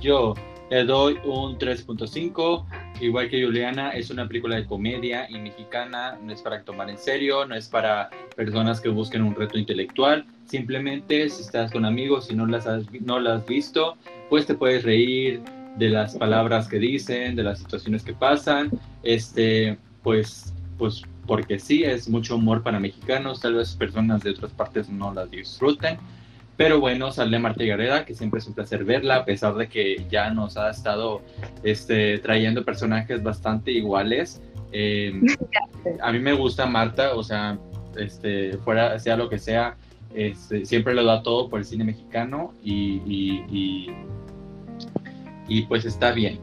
[0.00, 0.34] yo
[0.70, 2.64] le doy un 3.5.
[3.00, 6.96] Igual que Juliana, es una película de comedia y mexicana, no es para tomar en
[6.96, 10.24] serio, no es para personas que busquen un reto intelectual.
[10.46, 13.96] Simplemente, si estás con amigos y no las has, no las has visto,
[14.30, 15.42] pues te puedes reír
[15.76, 18.70] de las palabras que dicen, de las situaciones que pasan.
[19.02, 24.52] Este, pues, pues porque sí, es mucho humor para mexicanos, tal vez personas de otras
[24.52, 25.98] partes no las disfruten.
[26.56, 30.06] Pero bueno, sale Marta Gareda, que siempre es un placer verla, a pesar de que
[30.08, 31.20] ya nos ha estado
[31.64, 34.40] este, trayendo personajes bastante iguales.
[34.70, 35.26] Em,
[36.02, 37.58] a mí me gusta Marta, o sea,
[37.96, 39.76] este, fuera, sea lo que sea,
[40.14, 43.90] este, siempre lo da todo por el cine mexicano y, y,
[45.48, 46.38] y, pues está bien.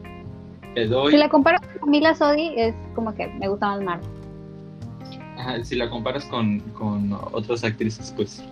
[0.74, 4.08] Si la comparo con Mila Sodi, es como que me gusta más Marta.
[5.62, 8.42] Si la comparas con, con otras actrices, pues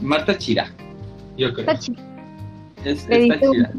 [0.00, 0.70] Marta Chira,
[1.36, 1.70] yo creo.
[1.70, 2.02] Está chida.
[2.84, 3.72] Es, está chida.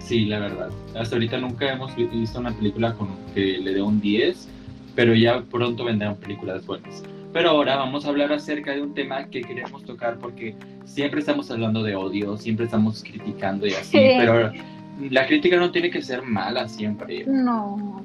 [0.00, 0.70] Sí, la verdad.
[0.96, 4.48] Hasta ahorita nunca hemos visto una película con que le dé un 10,
[4.94, 7.02] pero ya pronto vendrán películas buenas.
[7.32, 11.50] Pero ahora vamos a hablar acerca de un tema que queremos tocar porque siempre estamos
[11.50, 14.50] hablando de odio, siempre estamos criticando y así, pero
[15.10, 17.24] la crítica no tiene que ser mala siempre.
[17.26, 18.02] No.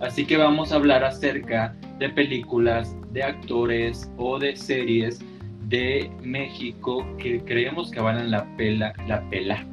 [0.00, 5.20] Así que vamos a hablar acerca de películas, de actores o de series
[5.68, 9.64] de México que creemos que valen la pela, la pela.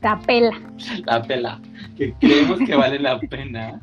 [0.00, 0.60] La pela.
[1.04, 1.60] La pela.
[1.96, 3.80] Que creemos que vale la pena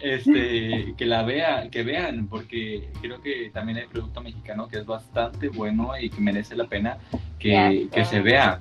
[0.00, 4.86] este, que la vea, que vean, porque creo que también hay producto mexicano que es
[4.86, 6.98] bastante bueno y que merece la pena
[7.38, 8.60] que, se vea.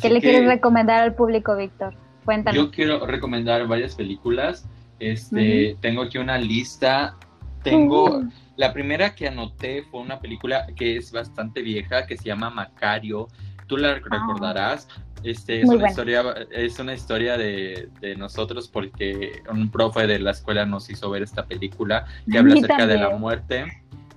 [0.00, 1.94] ¿Qué le quieres recomendar al público, Víctor?
[2.24, 2.60] Cuéntanos.
[2.60, 4.66] Yo quiero recomendar varias películas.
[4.98, 7.16] Este, tengo aquí una lista.
[7.62, 8.22] Tengo
[8.56, 13.28] la primera que anoté fue una película que es bastante vieja que se llama Macario.
[13.66, 14.00] Tú la ah.
[14.02, 14.88] recordarás.
[15.22, 17.88] Este, es, una historia, es una historia de,
[18.18, 22.86] nosotros porque un profe de la escuela nos hizo ver esta película que habla acerca
[22.86, 23.64] de la muerte.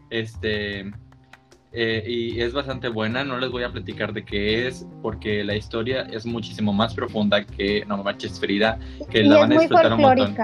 [0.10, 0.92] Este,
[1.72, 5.56] eh, y es bastante buena, no les voy a platicar de qué es, porque la
[5.56, 8.78] historia es muchísimo más profunda que No Manches Frida,
[9.10, 10.36] que la van a disfrutar un montón.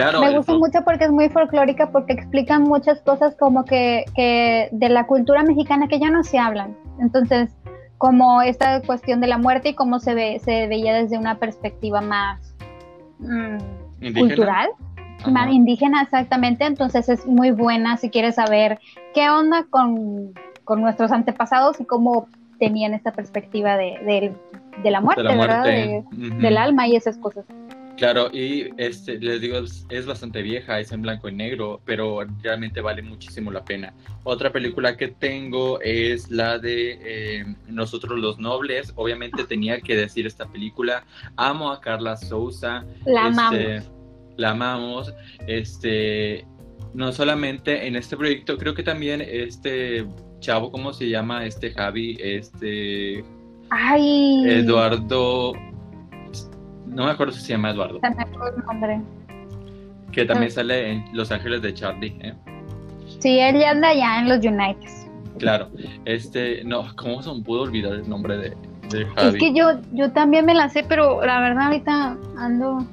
[0.00, 4.68] Claro, me gusta mucho porque es muy folclórica, porque explican muchas cosas como que, que
[4.72, 6.76] de la cultura mexicana que ya no se hablan.
[7.00, 7.50] Entonces,
[7.98, 12.00] como esta cuestión de la muerte y cómo se, ve, se veía desde una perspectiva
[12.00, 12.54] más
[13.18, 14.70] mm, cultural,
[15.30, 18.78] más indígena exactamente, entonces es muy buena si quieres saber
[19.12, 20.32] qué onda con,
[20.78, 22.28] nuestros antepasados y cómo
[22.58, 24.32] tenían esta perspectiva de,
[24.82, 25.64] de, la muerte, ¿verdad?
[26.10, 27.44] Del alma y esas cosas.
[28.00, 32.80] Claro, y este, les digo, es, bastante vieja, es en blanco y negro, pero realmente
[32.80, 33.92] vale muchísimo la pena.
[34.24, 38.94] Otra película que tengo es la de eh, Nosotros los Nobles.
[38.96, 41.04] Obviamente tenía que decir esta película.
[41.36, 42.86] Amo a Carla Souza.
[43.04, 43.90] La este, amamos.
[44.38, 45.14] La amamos.
[45.46, 46.46] Este,
[46.94, 50.06] no solamente en este proyecto, creo que también este
[50.38, 51.44] chavo, ¿cómo se llama?
[51.44, 53.22] Este Javi, este...
[53.68, 54.42] Ay.
[54.46, 55.52] Eduardo
[56.90, 58.00] no me acuerdo si se llama Eduardo.
[58.66, 59.00] nombre.
[60.12, 62.16] Que también sale en Los Ángeles de Charlie.
[62.20, 62.34] ¿eh?
[63.20, 64.90] Sí, él ya anda ya en los United.
[65.38, 65.68] Claro,
[66.04, 68.56] este, no, ¿cómo se pudo olvidar el nombre de,
[68.90, 69.28] de Javi?
[69.28, 72.84] Es que yo, yo también me la sé, pero la verdad ahorita ando,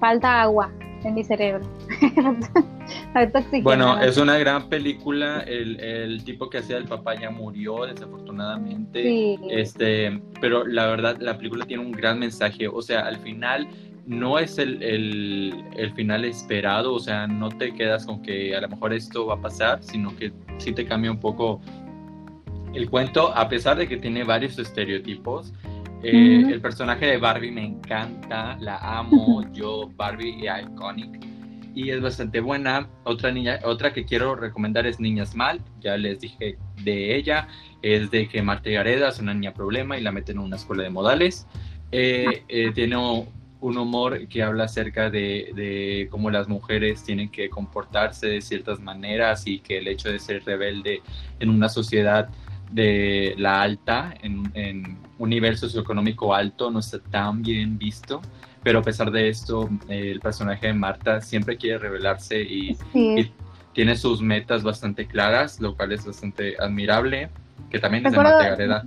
[0.00, 0.72] falta agua
[1.04, 1.64] en mi cerebro.
[3.62, 5.40] bueno, es una gran película.
[5.40, 9.38] El, tipo que hacía el papá ya murió, desafortunadamente.
[9.50, 12.68] Este, pero la verdad, la película tiene un gran mensaje.
[12.68, 13.68] O sea, al final
[14.06, 16.94] no es el, el, final esperado.
[16.94, 20.14] O sea, no te quedas con que a lo mejor esto va a pasar, sino
[20.16, 21.60] que sí te cambia un poco
[22.74, 25.52] el cuento, a pesar de que tiene varios estereotipos.
[26.02, 31.32] Eh, el personaje de Barbie me encanta, la amo, yo Barbie y Iconic
[31.74, 32.88] y es bastante buena.
[33.04, 37.48] Otra niña, otra que quiero recomendar es Niñas Mal, ya les dije de ella,
[37.82, 40.82] es de que Marta Gareda es una niña problema y la meten en una escuela
[40.82, 41.46] de modales.
[41.90, 47.48] Eh, eh, tiene un humor que habla acerca de, de, cómo las mujeres tienen que
[47.48, 51.02] comportarse de ciertas maneras y que el hecho de ser rebelde
[51.38, 52.28] en una sociedad
[52.72, 58.20] de la alta, en, en un nivel socioeconómico alto, no está tan bien visto
[58.62, 62.76] pero a pesar de esto, el personaje de Marta siempre quiere revelarse y,
[63.72, 67.30] tiene sus metas bastante claras, lo cual es bastante admirable,
[67.70, 68.84] que también es de Marta Gareda.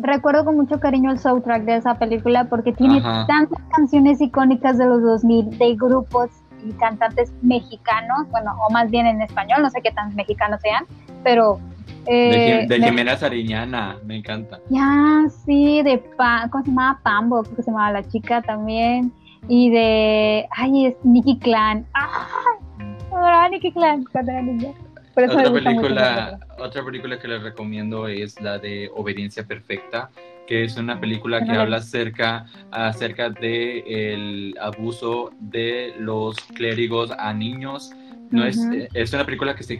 [0.00, 4.86] Recuerdo con mucho cariño el soundtrack de esa película porque tiene tantas canciones icónicas de
[4.86, 6.30] los 2000, de grupos
[6.64, 10.86] y cantantes mexicanos, bueno, o más bien en español, no sé qué tan mexicanos sean,
[11.22, 11.60] pero...
[12.06, 14.58] Eh, de, Jimena Sariñana, me encanta.
[14.70, 16.02] Ya, sí, de,
[16.50, 17.00] ¿cómo se llamaba?
[17.02, 19.12] Pambo, creo que se llamaba la chica también,
[19.48, 22.86] y de, ay, es Nicky Clan, ¡ay!
[23.12, 24.72] Adoraba Nicky Clan cuando era niña.
[25.14, 30.10] Otra película, otra película que les recomiendo es la de Obediencia Perfecta,
[30.46, 37.34] que es una película que habla acerca, acerca de el abuso de los clérigos a
[37.34, 37.92] niños.
[38.30, 38.58] No es,
[38.94, 39.78] es una película que se,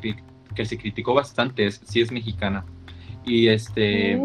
[0.54, 2.64] que se criticó bastante, es, sí es mexicana.
[3.24, 4.20] Y este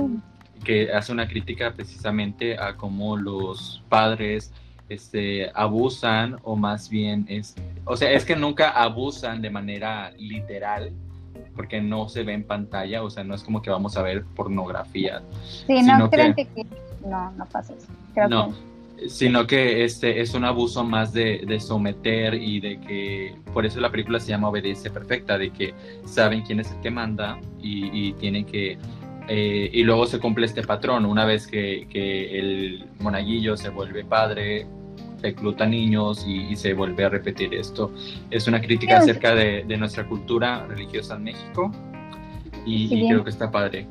[0.63, 4.51] que hace una crítica precisamente a cómo los padres
[4.89, 7.55] este, abusan o más bien es,
[7.85, 10.91] o sea, es que nunca abusan de manera literal
[11.55, 14.23] porque no se ve en pantalla, o sea, no es como que vamos a ver
[14.35, 15.21] pornografía.
[15.65, 16.47] Sí, no creen que...
[17.05, 17.87] no, no pasa eso.
[18.29, 18.53] no,
[19.07, 23.79] sino que este es un abuso más de, de, someter y de que, por eso
[23.79, 25.73] la película se llama Obediencia Perfecta, de que
[26.05, 28.77] saben quién es el que manda y, y tienen que
[29.27, 31.05] eh, y luego se cumple este patrón.
[31.05, 34.65] Una vez que, que el monaguillo se vuelve padre,
[35.21, 37.91] recluta niños y, se vuelve a repetir esto.
[38.31, 41.71] Es una crítica acerca de, de nuestra cultura religiosa en México
[42.65, 43.87] y, creo que está padre.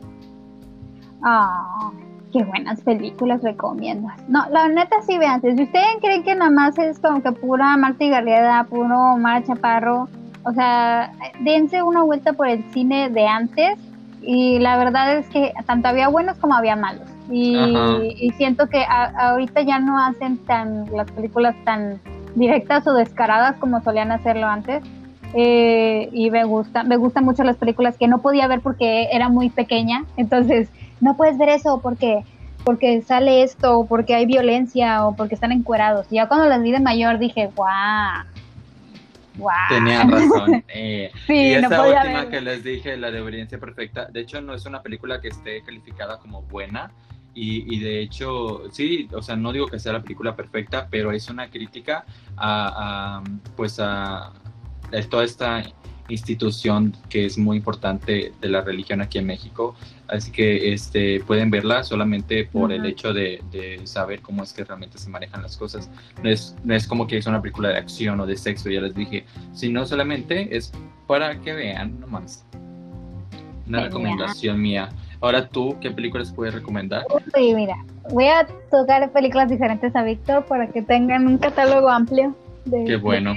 [1.22, 1.92] Ah,
[2.36, 4.14] qué buenas películas recomiendas.
[4.28, 7.76] No, la neta sí vean, si ustedes creen que nada más es como que pura
[7.76, 10.08] Marta y Garrieda, puro Mara Chaparro,
[10.44, 13.78] o sea, dense una vuelta por el cine de antes
[14.20, 17.08] y la verdad es que tanto había buenos como había malos.
[17.30, 22.00] Y, siento que ahorita ya no hacen tan las películas tan
[22.34, 24.84] directas o descaradas como solían hacerlo antes.
[25.34, 29.28] Eh, y me gusta, me gustan mucho las películas que no podía ver porque era
[29.28, 30.04] muy pequeña.
[30.16, 30.68] Entonces,
[31.00, 32.24] no puedes ver eso porque
[32.64, 36.08] porque sale esto, o porque hay violencia, o porque están encuerados.
[36.10, 38.24] Y ya cuando las vi de mayor dije, guau,
[39.36, 39.52] Wow.
[39.68, 40.64] Tenían razón.
[40.68, 44.66] Eh, y esa última que les dije, la de Obediencia Perfecta, de hecho no es
[44.66, 46.90] una película que esté calificada como buena.
[47.38, 51.28] Y, de hecho, sí, o sea, no digo que sea la película perfecta, pero es
[51.28, 53.22] una crítica a, a
[53.54, 54.32] pues a, a
[55.10, 55.62] toda esta
[56.08, 59.74] institución que es muy importante de la religión aquí en México.
[60.08, 63.40] Así que este, pueden verla solamente por el hecho de,
[63.84, 65.90] saber cómo es que realmente se manejan las cosas.
[66.22, 68.80] No es, no es como que es una película de acción o de sexo, ya
[68.80, 70.72] les dije, sino solamente es
[71.06, 72.44] para que vean nomás.
[73.66, 74.90] Una recomendación mía.
[75.20, 77.04] Ahora tú, ¿qué películas puedes recomendar?
[77.34, 77.74] Sí, mira,
[78.10, 82.36] voy a tocar películas diferentes a Víctor para que tengan un catálogo amplio.
[82.64, 83.34] De, Qué bueno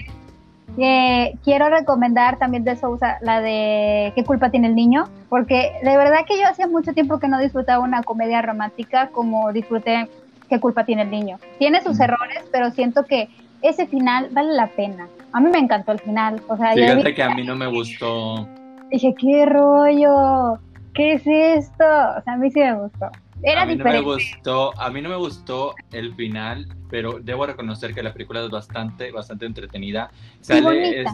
[0.75, 5.05] quiero recomendar también de Sousa la de ¿Qué culpa tiene el niño?
[5.29, 9.51] Porque de verdad que yo hacía mucho tiempo que no disfrutaba una comedia romántica como
[9.51, 10.09] disfruté
[10.49, 11.37] ¿Qué culpa tiene el niño?
[11.59, 13.29] Tiene sus errores, pero siento que
[13.61, 15.07] ese final vale la pena.
[15.31, 16.41] A mí me encantó el final.
[16.47, 18.47] O sea, Fíjate que a mí no me gustó.
[18.89, 20.59] Dije, ¿qué rollo?
[20.95, 21.83] ¿Qué es esto?
[21.83, 23.11] O sea, a mí sí me gustó.
[23.41, 24.01] Era a mí diferente.
[24.01, 28.13] No me gustó, a mí no me gustó el final, pero debo reconocer que la
[28.13, 30.11] película es bastante, bastante entretenida.
[30.41, 31.05] Sale,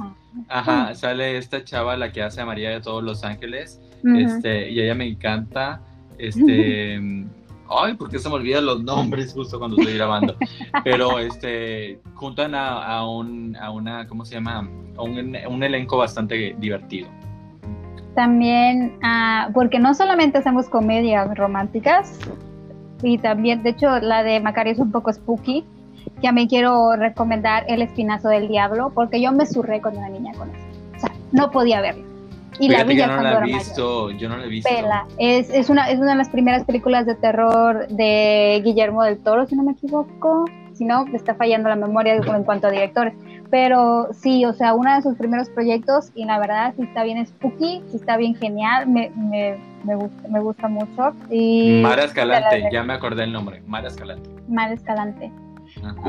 [0.47, 4.81] ajá, sale esta chava, la que hace a María de todos los Ángeles, este, y
[4.81, 5.81] ella me encanta.
[6.17, 6.95] Este,
[7.69, 10.35] ay, ¿por qué se me olvidan los nombres justo cuando estoy grabando?
[10.83, 14.67] Pero este, juntan a, a, un, a una, ¿cómo se llama?
[14.97, 17.09] A un, un elenco bastante divertido
[18.15, 22.17] también, ah, porque no solamente hacemos comedias románticas,
[23.03, 25.65] y también, de hecho, la de Macario es un poco spooky,
[26.31, 30.49] me quiero recomendar El Espinazo del Diablo, porque yo me surré con una niña con
[30.49, 30.65] eso.
[30.95, 32.03] O sea, no podía verla.
[32.57, 34.69] Y la vi ya no la he visto, yo no la he visto.
[35.17, 39.45] Es, es, una, es una de las primeras películas de terror de Guillermo del Toro,
[39.45, 40.45] si no me equivoco.
[40.73, 43.13] Si no, está fallando la memoria en cuanto a directores.
[43.51, 47.25] Pero sí, o sea, uno de sus primeros proyectos y la verdad sí está bien
[47.25, 51.13] spooky, sí está bien genial, me, me, me, gusta, me gusta mucho.
[51.29, 54.29] Y Mara Escalante, ya me acordé el nombre, Mara Escalante.
[54.47, 55.31] Mara Escalante.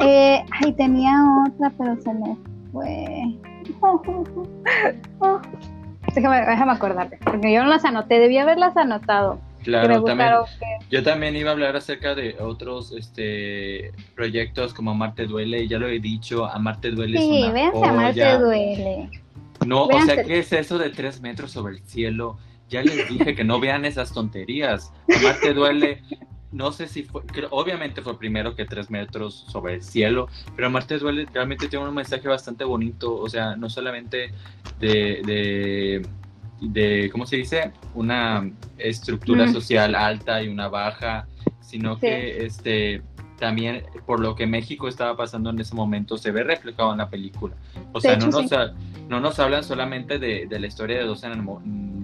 [0.00, 1.12] Eh, ay, tenía
[1.46, 2.36] otra, pero se me
[2.72, 3.36] fue.
[6.14, 9.38] déjame, déjame acordarte, porque yo no las anoté, debía haberlas anotado.
[9.66, 10.30] Claro, también,
[10.92, 15.88] yo también iba a hablar acerca de otros este, proyectos como Amarte Duele, ya lo
[15.88, 19.10] he dicho, Amarte Duele sí, es una véanse Amarte Duele.
[19.66, 22.38] No, o sea, ¿qué es eso de tres metros sobre el cielo?
[22.68, 24.92] Ya les dije que no vean esas tonterías.
[25.12, 26.00] Amarte Duele,
[26.52, 30.96] no sé si fue, obviamente fue primero que tres metros sobre el cielo, pero Amarte
[30.98, 34.30] Duele realmente tiene un mensaje bastante bonito, o sea, no solamente
[34.78, 36.06] de de,
[37.12, 37.72] ¿cómo se dice?
[37.94, 41.26] Una estructura social alta y una baja,
[41.60, 43.02] sino que este,
[43.38, 47.10] también por lo que México estaba pasando en ese momento se ve reflejado en la
[47.10, 47.54] película.
[47.92, 48.50] O sea, no, nos,
[49.08, 51.22] no nos hablan solamente de, la historia de dos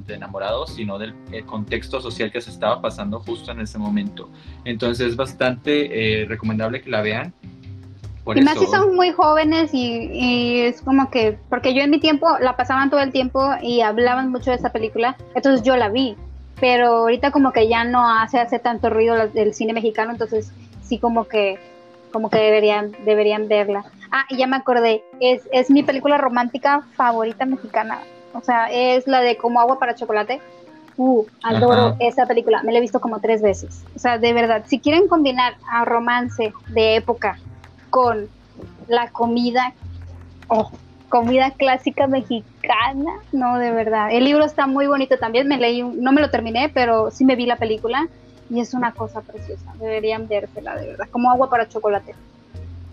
[0.08, 1.14] enamorados, sino del
[1.46, 4.28] contexto social que se estaba pasando justo en ese momento.
[4.64, 7.34] Entonces es bastante eh, recomendable que la vean.
[8.26, 11.98] Y más si son muy jóvenes y, y, es como que, porque yo en mi
[11.98, 15.88] tiempo la pasaban todo el tiempo y hablaban mucho de esa película, entonces yo la
[15.88, 16.16] vi,
[16.60, 20.52] pero ahorita como que ya no hace, hace tanto ruido el cine mexicano, entonces
[20.82, 21.58] sí como que
[22.12, 23.84] como que deberían deberían verla.
[24.10, 28.02] Ah, y ya me acordé, es, es mi película romántica favorita mexicana.
[28.34, 30.40] O sea, es la de Como agua para chocolate.
[30.98, 32.62] Uh, adoro esa película.
[32.62, 33.82] Me la he visto como tres veces.
[33.96, 37.38] O sea, de verdad, si quieren combinar a romance de época
[37.92, 38.26] con
[38.88, 39.74] la comida,
[40.48, 40.72] oh,
[41.10, 44.08] comida clásica mexicana, no, de verdad.
[44.10, 45.46] El libro está muy bonito también.
[45.46, 48.08] Me leí, no me lo terminé, pero sí me vi la película
[48.48, 49.74] y es una cosa preciosa.
[49.78, 52.14] Deberían vérsela, de verdad, como agua para chocolate.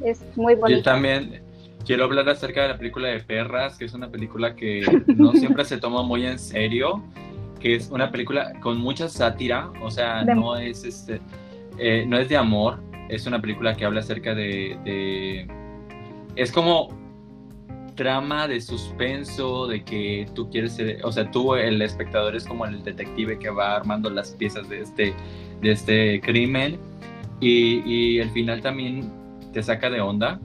[0.04, 0.80] Es muy bonita.
[0.80, 1.42] Yo también
[1.86, 5.64] quiero hablar acerca de la película de Perras, que es una película que no siempre
[5.64, 7.02] se toma muy en serio,
[7.62, 11.22] que es una película con mucha sátira, o sea, no es este,
[11.78, 15.48] eh, no es de amor, es una película que habla acerca de, de
[16.36, 16.88] es como
[17.96, 22.66] trama de suspenso, de que tú quieres ser, o sea, tú el espectador es como
[22.66, 25.14] el detective que va armando las piezas de este,
[25.62, 26.80] de este crimen
[27.42, 29.12] y, y el final también
[29.52, 30.40] te saca de onda.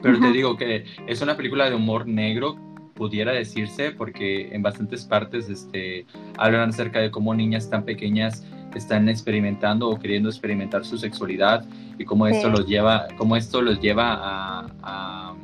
[0.00, 2.56] Pero te digo que es una película de humor negro,
[2.94, 8.46] pudiera decirse, porque en bastantes partes este, hablan acerca de cómo niñas tan pequeñas
[8.78, 11.64] están experimentando o queriendo experimentar su sexualidad
[11.98, 15.34] y cómo esto los lleva, cómo esto los lleva a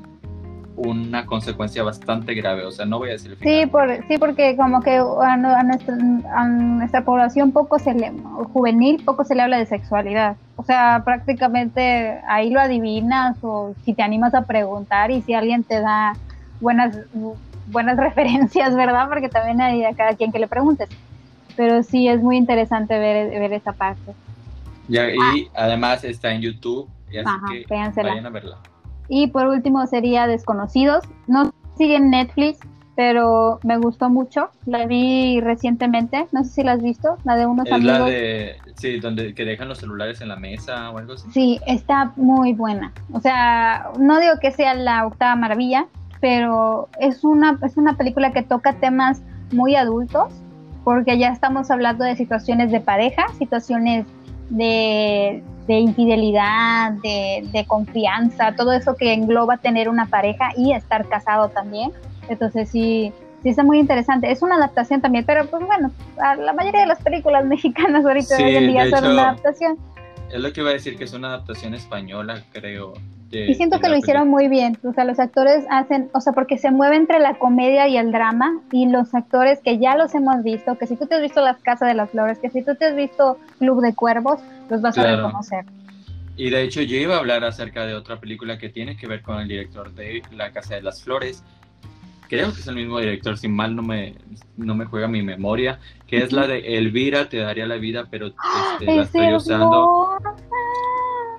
[0.76, 4.80] una consecuencia bastante grave, o sea, no voy a decir Sí, por, sí porque como
[4.82, 5.96] que a, nuestra,
[6.34, 8.12] a nuestra población poco se le,
[8.52, 10.36] juvenil, poco se le habla de sexualidad.
[10.56, 15.62] O sea, prácticamente ahí lo adivinas o si te animas a preguntar y si alguien
[15.62, 16.14] te da
[16.60, 16.98] buenas,
[17.68, 19.08] buenas referencias, ¿verdad?
[19.08, 20.88] Porque también hay a cada quien que le preguntes.
[21.56, 24.14] Pero sí, es muy interesante ver, ver esa parte.
[24.88, 25.34] y ah.
[25.54, 28.58] además está en YouTube, y así que vayan a verla.
[29.08, 31.04] Y por último sería Desconocidos.
[31.26, 32.58] No sigue en Netflix,
[32.96, 34.50] pero me gustó mucho.
[34.66, 36.26] La vi recientemente.
[36.32, 37.18] No sé si la has visto.
[37.24, 37.98] La de unos es amigos.
[37.98, 41.28] La de, sí, donde que dejan los celulares en la mesa o algo así.
[41.32, 42.92] Sí, está muy buena.
[43.12, 45.86] O sea, no digo que sea la octava maravilla,
[46.20, 50.32] pero es una, es una película que toca temas muy adultos,
[50.84, 54.06] porque ya estamos hablando de situaciones de pareja, situaciones
[54.50, 61.48] de de infidelidad, de, confianza, todo eso que engloba tener una pareja y estar casado
[61.48, 61.90] también.
[62.28, 63.12] Entonces sí,
[63.42, 64.30] sí está muy interesante.
[64.30, 68.56] Es una adaptación también, pero pues bueno, la mayoría de las películas mexicanas ahorita hoy
[68.56, 69.78] en día son una adaptación.
[70.30, 72.94] Es lo que iba a decir que es una adaptación española, creo
[73.34, 76.58] y siento que lo hicieron muy bien, o sea, los actores hacen, o sea, porque
[76.58, 80.42] se mueve entre la comedia y el drama, y los actores que ya los hemos
[80.42, 82.74] visto, que si tú te has visto Las Casas de las Flores, que si tú
[82.74, 85.64] te has visto Club de Cuervos, los vas a reconocer.
[86.36, 89.22] Y de hecho yo iba a hablar acerca de otra película que tiene que ver
[89.22, 91.44] con el director de La Casa de las Flores.
[92.28, 94.14] Creo que es el mismo director, si mal no me,
[94.56, 98.28] no me juega mi memoria, que es la de Elvira, te daría la vida, pero
[98.28, 100.18] este, la estoy usando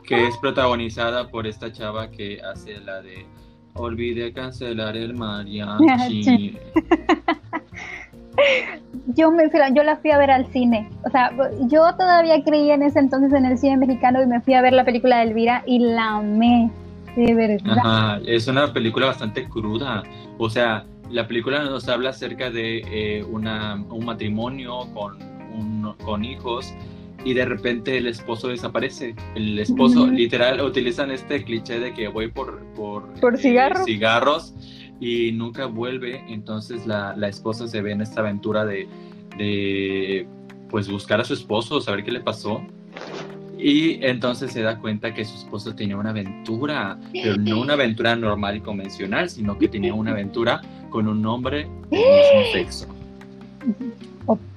[0.05, 3.25] que es protagonizada por esta chava que hace la de
[3.73, 6.57] Olvide cancelar el mariachi.
[9.15, 10.89] yo me yo la fui a ver al cine.
[11.03, 11.31] O sea,
[11.67, 14.73] yo todavía creía en ese entonces en el cine mexicano y me fui a ver
[14.73, 16.71] la película de Elvira y la amé.
[17.17, 17.77] De verdad.
[17.77, 20.03] Ajá, es una película bastante cruda.
[20.37, 25.17] O sea, la película nos habla acerca de eh, una, un matrimonio con,
[25.53, 26.73] un, con hijos
[27.25, 29.15] y de repente el esposo desaparece.
[29.33, 33.37] El esposo, literal, utilizan este cliché de que voy por, por, ¿Por eh,
[33.83, 34.53] cigarros
[34.99, 36.23] y nunca vuelve.
[36.29, 38.87] Entonces la, la, esposa se ve en esta aventura de,
[39.37, 40.27] de
[40.69, 42.61] pues buscar a su esposo, saber qué le pasó.
[43.57, 48.15] Y entonces se da cuenta que su esposo tenía una aventura, pero no una aventura
[48.15, 50.61] normal y convencional, sino que tenía una aventura
[50.91, 52.87] con un hombre del mismo sexo.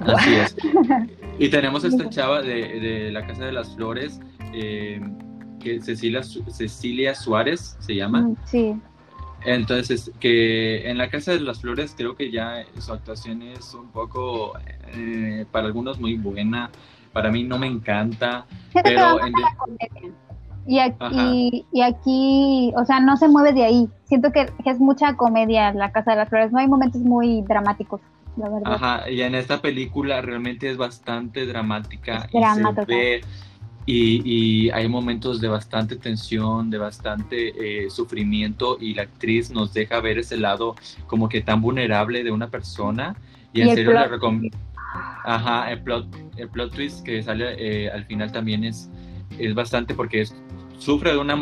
[0.01, 0.57] Así es.
[1.39, 4.21] Y tenemos esta chava de, de la Casa de las Flores,
[4.53, 5.01] eh,
[5.61, 8.31] que Cecilia, Cecilia Suárez se llama.
[8.45, 8.75] Sí.
[9.45, 13.89] Entonces, que en la Casa de las Flores creo que ya su actuación es un
[13.89, 14.55] poco,
[14.95, 16.71] eh, para algunos muy buena,
[17.13, 18.45] para mí no me encanta,
[18.83, 19.19] pero...
[20.67, 23.89] y aquí, y aquí, o sea, no se mueve de ahí.
[24.05, 28.01] Siento que es mucha comedia la Casa de las Flores, no hay momentos muy dramáticos.
[28.65, 33.21] Ajá, y en esta película realmente es bastante dramática y se ve
[33.91, 40.01] y, hay momentos de bastante tensión, de bastante eh, sufrimiento y la actriz nos deja
[40.01, 40.77] ver ese lado
[41.07, 43.17] como que tan vulnerable de una persona
[43.55, 44.59] y, en serio le recomiendo.
[45.25, 48.91] Ajá, el plot, el plot twist que sale eh, al final también es,
[49.39, 50.27] es bastante porque
[50.79, 51.37] sufre de una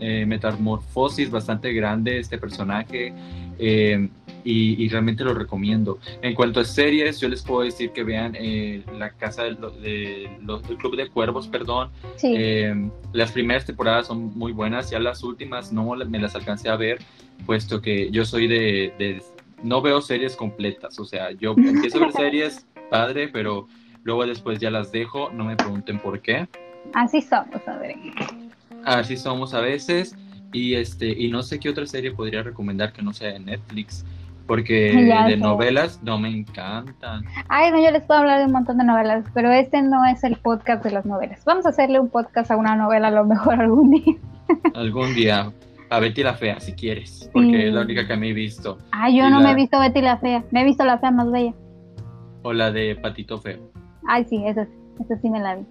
[0.00, 3.12] eh, metamorfosis bastante grande este personaje.
[3.58, 4.08] Eh,
[4.44, 5.98] y, realmente lo recomiendo.
[6.22, 10.30] En cuanto a series, yo les puedo decir que vean eh, La Casa del, de,
[10.42, 11.90] los, Club de Cuervos, perdón.
[12.22, 16.76] Eh, las primeras temporadas son muy buenas, ya las últimas no me las alcancé a
[16.76, 16.98] ver,
[17.46, 19.22] puesto que yo soy de,
[19.62, 23.68] no veo series completas, o sea, yo empiezo a ver series, padre, pero
[24.04, 26.48] luego después ya las dejo, no me pregunten por qué.
[26.94, 27.96] Así somos, a ver.
[28.84, 30.16] Así somos a veces.
[30.52, 34.04] Y este, y no sé qué otra serie podría recomendar que no sea de Netflix
[34.50, 34.90] porque
[35.28, 37.22] de novelas no me encantan.
[37.48, 40.24] Ay, no, yo les puedo hablar de un montón de novelas, pero este no es
[40.24, 41.44] el podcast de las novelas.
[41.44, 44.16] Vamos a hacerle un podcast a una novela a lo mejor algún día.
[44.74, 45.52] algún día.
[45.88, 48.78] A Betty la Fea, si quieres, porque es la única que me he visto.
[48.90, 51.30] Ay, yo no me he visto Betty la Fea, me he visto la fea más
[51.30, 51.54] bella.
[52.42, 53.70] O la de Patito Feo.
[54.08, 54.66] Ay, sí, esa,
[55.00, 55.62] esa sí me la vi.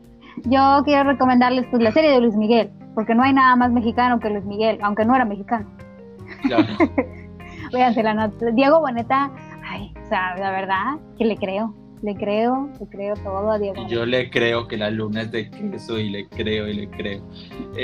[0.45, 4.21] Yo quiero recomendarles pues la serie de Luis Miguel, porque no hay nada más mexicano
[4.21, 5.69] que Luis Miguel, aunque no era mexicano.
[6.43, 6.65] Claro.
[7.71, 8.51] Véanse la nota.
[8.51, 9.31] Diego Boneta,
[9.63, 11.73] ay, o sea, la verdad que le creo.
[12.01, 13.85] Le creo, le creo todo a Diego.
[13.89, 17.21] Yo le creo que la luna es de queso y le creo y le creo.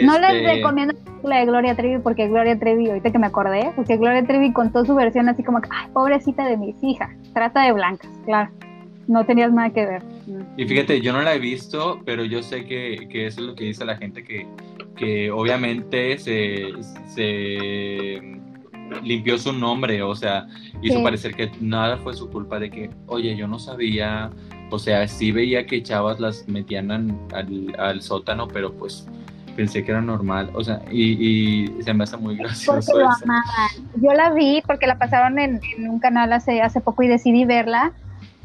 [0.04, 3.74] No les este, recomiendo la de Gloria Trevi porque Gloria Trevi, ahorita que me acordé,
[3.76, 7.74] porque Gloria Trevi contó su versión así como, ay, pobrecita de mis hijas, trata de
[7.74, 8.52] blancas, claro.
[9.08, 10.02] No tenías nada que ver.
[10.58, 13.56] Y fíjate, yo no la he visto, pero yo sé que, que eso es lo
[13.56, 14.48] que dice la gente, que,
[14.96, 16.72] que obviamente se,
[17.08, 18.40] se
[19.04, 20.48] limpió su nombre, o sea,
[20.82, 24.30] hizo parecer que nada fue su culpa de que, oye, yo no sabía,
[24.70, 26.92] o sea, sí veía que chavas las metían
[27.32, 29.08] al, sótano, pero pues
[29.56, 32.94] pensé que era normal, o sea, y, se me hace muy gracioso.
[34.02, 37.46] Yo la vi porque la pasaron en, en, un canal hace, hace poco y decidí
[37.46, 37.94] verla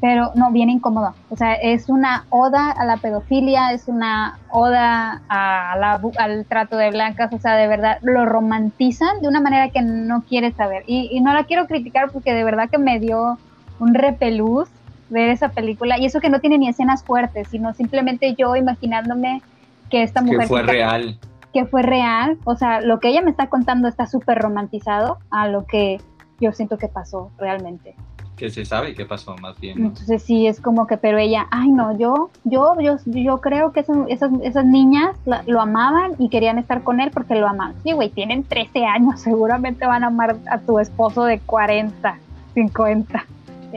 [0.01, 1.15] pero no, viene incómodo.
[1.29, 6.77] O sea, es una oda a la pedofilia, es una oda a la, al trato
[6.79, 10.85] de blancas, o sea, de verdad lo romantizan de una manera que no quieres saber.
[10.87, 13.39] Y, no la quiero criticar porque de verdad que me dio
[13.79, 14.69] un repelús
[15.11, 19.43] ver esa película, y eso que no tiene ni escenas fuertes, sino simplemente yo imaginándome
[19.91, 20.43] que esta mujer...
[20.43, 21.19] Que fue real.
[21.53, 25.49] Que fue real, o sea, lo que ella me está contando está súper romantizado a
[25.49, 26.01] lo que
[26.39, 27.97] yo siento que pasó realmente
[28.41, 29.85] que se sabe qué pasó más bien.
[29.85, 33.81] Entonces sí, es como que, pero ella, ay no, yo, yo, yo, yo creo que
[33.81, 33.99] esas,
[34.43, 35.15] esas niñas
[35.47, 37.75] lo amaban y querían estar con él porque lo amaban.
[37.83, 42.19] Sí, güey, tienen 13 años, seguramente van a amar a tu esposo de 40,
[42.55, 43.27] 50.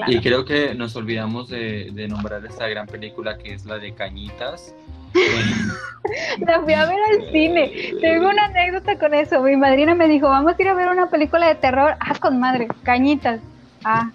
[0.07, 4.74] Y creo que nos olvidamos de, nombrar esta gran película que es la de Cañitas.
[6.39, 7.70] la fui a ver al cine.
[7.99, 9.43] Tengo una anécdota con eso.
[9.43, 11.95] Mi madrina me dijo, vamos a ir a ver una película de terror.
[11.99, 13.41] Ah, con madre, Cañitas.
[13.86, 14.12] Ah,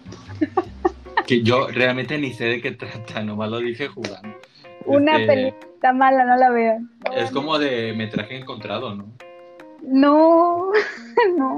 [1.26, 4.36] que yo realmente ni sé de qué trata, nomás lo dije jugando.
[4.86, 6.90] Una este, película mala, no la vean.
[7.14, 9.06] Es como de metraje encontrado, ¿no?
[9.82, 10.72] No,
[11.36, 11.56] no.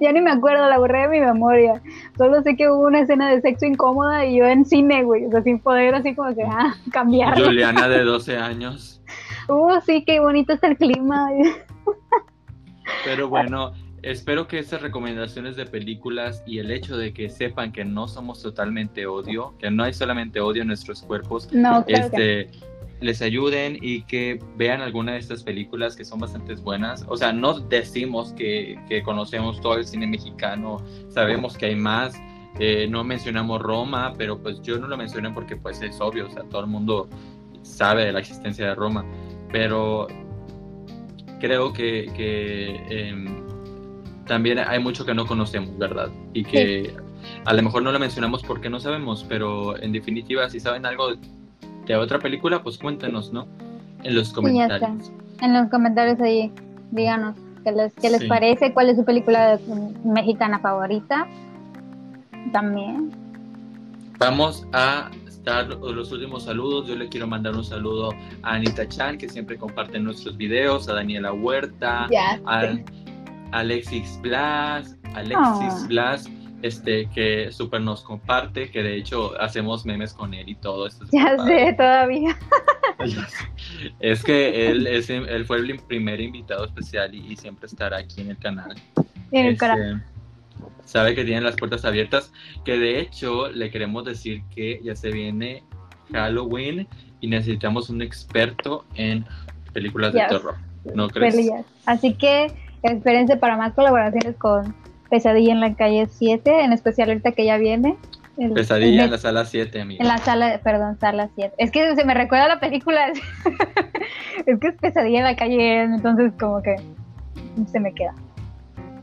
[0.00, 1.80] Ya ni me acuerdo, la borré de mi memoria.
[2.16, 5.26] Solo sé que hubo una escena de sexo incómoda y yo en cine, güey.
[5.26, 7.40] O sea, sin poder así como que, ah, cambiar.
[7.40, 9.00] Juliana de 12 años.
[9.48, 11.28] Uh, sí, qué bonito está el clima.
[13.04, 13.72] Pero bueno,
[14.06, 18.40] espero que estas recomendaciones de películas y el hecho de que sepan que no somos
[18.40, 21.48] totalmente odio, que no hay solamente odio en nuestros cuerpos,
[21.88, 22.48] este,
[23.00, 27.04] les ayuden y que vean alguna de estas películas que son bastante buenas.
[27.08, 30.78] O sea, no decimos que, conocemos todo el cine mexicano,
[31.08, 32.14] sabemos que hay más.
[32.60, 36.30] Eh, no mencionamos Roma, pero pues yo no lo mencioné porque pues es obvio, o
[36.30, 37.08] sea, todo el mundo
[37.62, 39.04] sabe de la existencia de Roma,
[39.50, 40.06] pero
[41.40, 43.45] creo que, que em,
[44.26, 46.08] también hay mucho que no conocemos, ¿verdad?
[46.32, 46.94] Y que
[47.44, 51.14] a lo mejor no lo mencionamos porque no sabemos, pero en definitiva, si saben algo
[51.86, 53.46] de otra película, pues cuéntenos, ¿no?
[54.02, 55.12] En los comentarios.
[55.40, 56.52] En los comentarios ahí,
[56.90, 59.58] díganos qué les, qué les parece, cuál es su película
[60.04, 61.26] mexicana favorita.
[62.52, 63.10] También.
[64.18, 65.10] Vamos a
[65.42, 66.88] dar los últimos saludos.
[66.88, 68.10] Yo le quiero mandar un saludo
[68.42, 72.08] a Anita Chan, que siempre comparte nuestros videos, a Daniela Huerta,
[72.44, 72.76] a,
[73.52, 75.86] Alexis Blas, Alexis oh.
[75.88, 76.28] Blas,
[76.62, 81.06] este, que súper nos comparte, que de hecho hacemos memes con él y todo esto.
[81.12, 82.36] Ya sé, todavía.
[84.00, 88.30] es que él, es, él fue el primer invitado especial y, siempre estará aquí en
[88.30, 88.74] el canal.
[89.32, 90.04] En el este, canal.
[90.84, 92.32] Sabe que tienen las puertas abiertas,
[92.64, 95.64] que de hecho le queremos decir que ya se viene
[96.12, 96.86] Halloween
[97.20, 99.26] y necesitamos un experto en
[99.72, 100.54] películas de terror.
[100.94, 101.36] ¿No crees?
[101.84, 102.52] Así que
[102.92, 104.74] espérense para más colaboraciones con
[105.10, 107.96] Pesadilla en la calle 7, en especial ahorita que ya viene.
[108.54, 110.02] Pesadilla en la sala 7, amiga.
[110.02, 111.54] En la sala, perdón, sala 7.
[111.58, 113.08] Es que se me recuerda la película.
[114.46, 116.76] es que es Pesadilla en la calle, entonces como que
[117.70, 118.14] se me queda.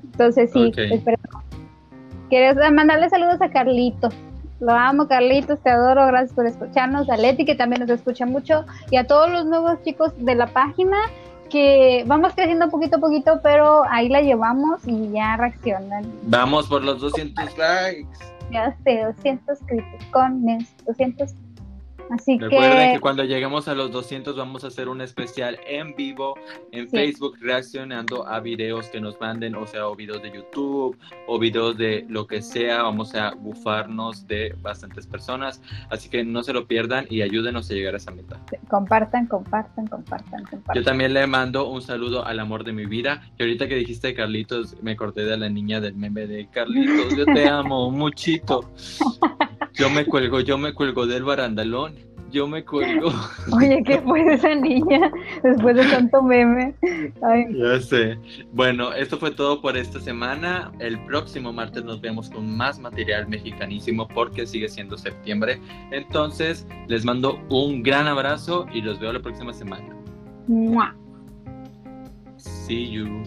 [0.04, 1.18] Entonces sí, espero.
[2.30, 4.14] Quieres mandarle saludos a Carlitos.
[4.60, 7.10] Lo amo, Carlitos, te adoro, gracias por escucharnos.
[7.10, 8.66] A Leti, que también nos escucha mucho.
[8.92, 10.98] Y a todos los nuevos chicos de la página,
[11.54, 16.04] que vamos creciendo poquito a poquito, pero ahí la llevamos y ya reaccionan.
[16.24, 18.10] Vamos por los 200 likes.
[18.52, 21.36] Ya sé, 200 criticones, 200
[22.10, 23.00] Así Recuerden que...
[23.00, 26.36] cuando lleguemos a los 200 vamos a hacer un especial en vivo
[26.72, 30.98] en Facebook reaccionando a videos que nos manden, o sea, o videos de YouTube
[31.28, 32.84] o videos de lo que sea.
[32.84, 35.62] Vamos a bufarnos de bastantes personas.
[35.90, 38.40] Así que no se lo pierdan y ayúdenos a llegar a esa meta.
[38.70, 40.76] Compartan, compartan, compartan, compartan.
[40.76, 43.22] Yo también le mando un saludo al amor de mi vida.
[43.38, 47.26] Y ahorita que dijiste Carlitos, me corté de la niña del meme de Carlitos, yo
[47.26, 48.70] te amo muchito.
[49.74, 51.93] Yo me cuelgo, yo me cuelgo del barandalón.
[52.34, 53.12] Yo me cuelgo.
[53.54, 55.12] Oye, ¿qué fue de esa niña
[55.44, 56.74] después de tanto meme?
[57.22, 58.18] Ya sé.
[58.52, 60.72] Bueno, esto fue todo por esta semana.
[60.80, 65.62] El próximo martes nos vemos con más material mexicanísimo porque sigue siendo septiembre.
[65.92, 69.96] Entonces, les mando un gran abrazo y los veo la próxima semana.
[72.38, 73.24] See you.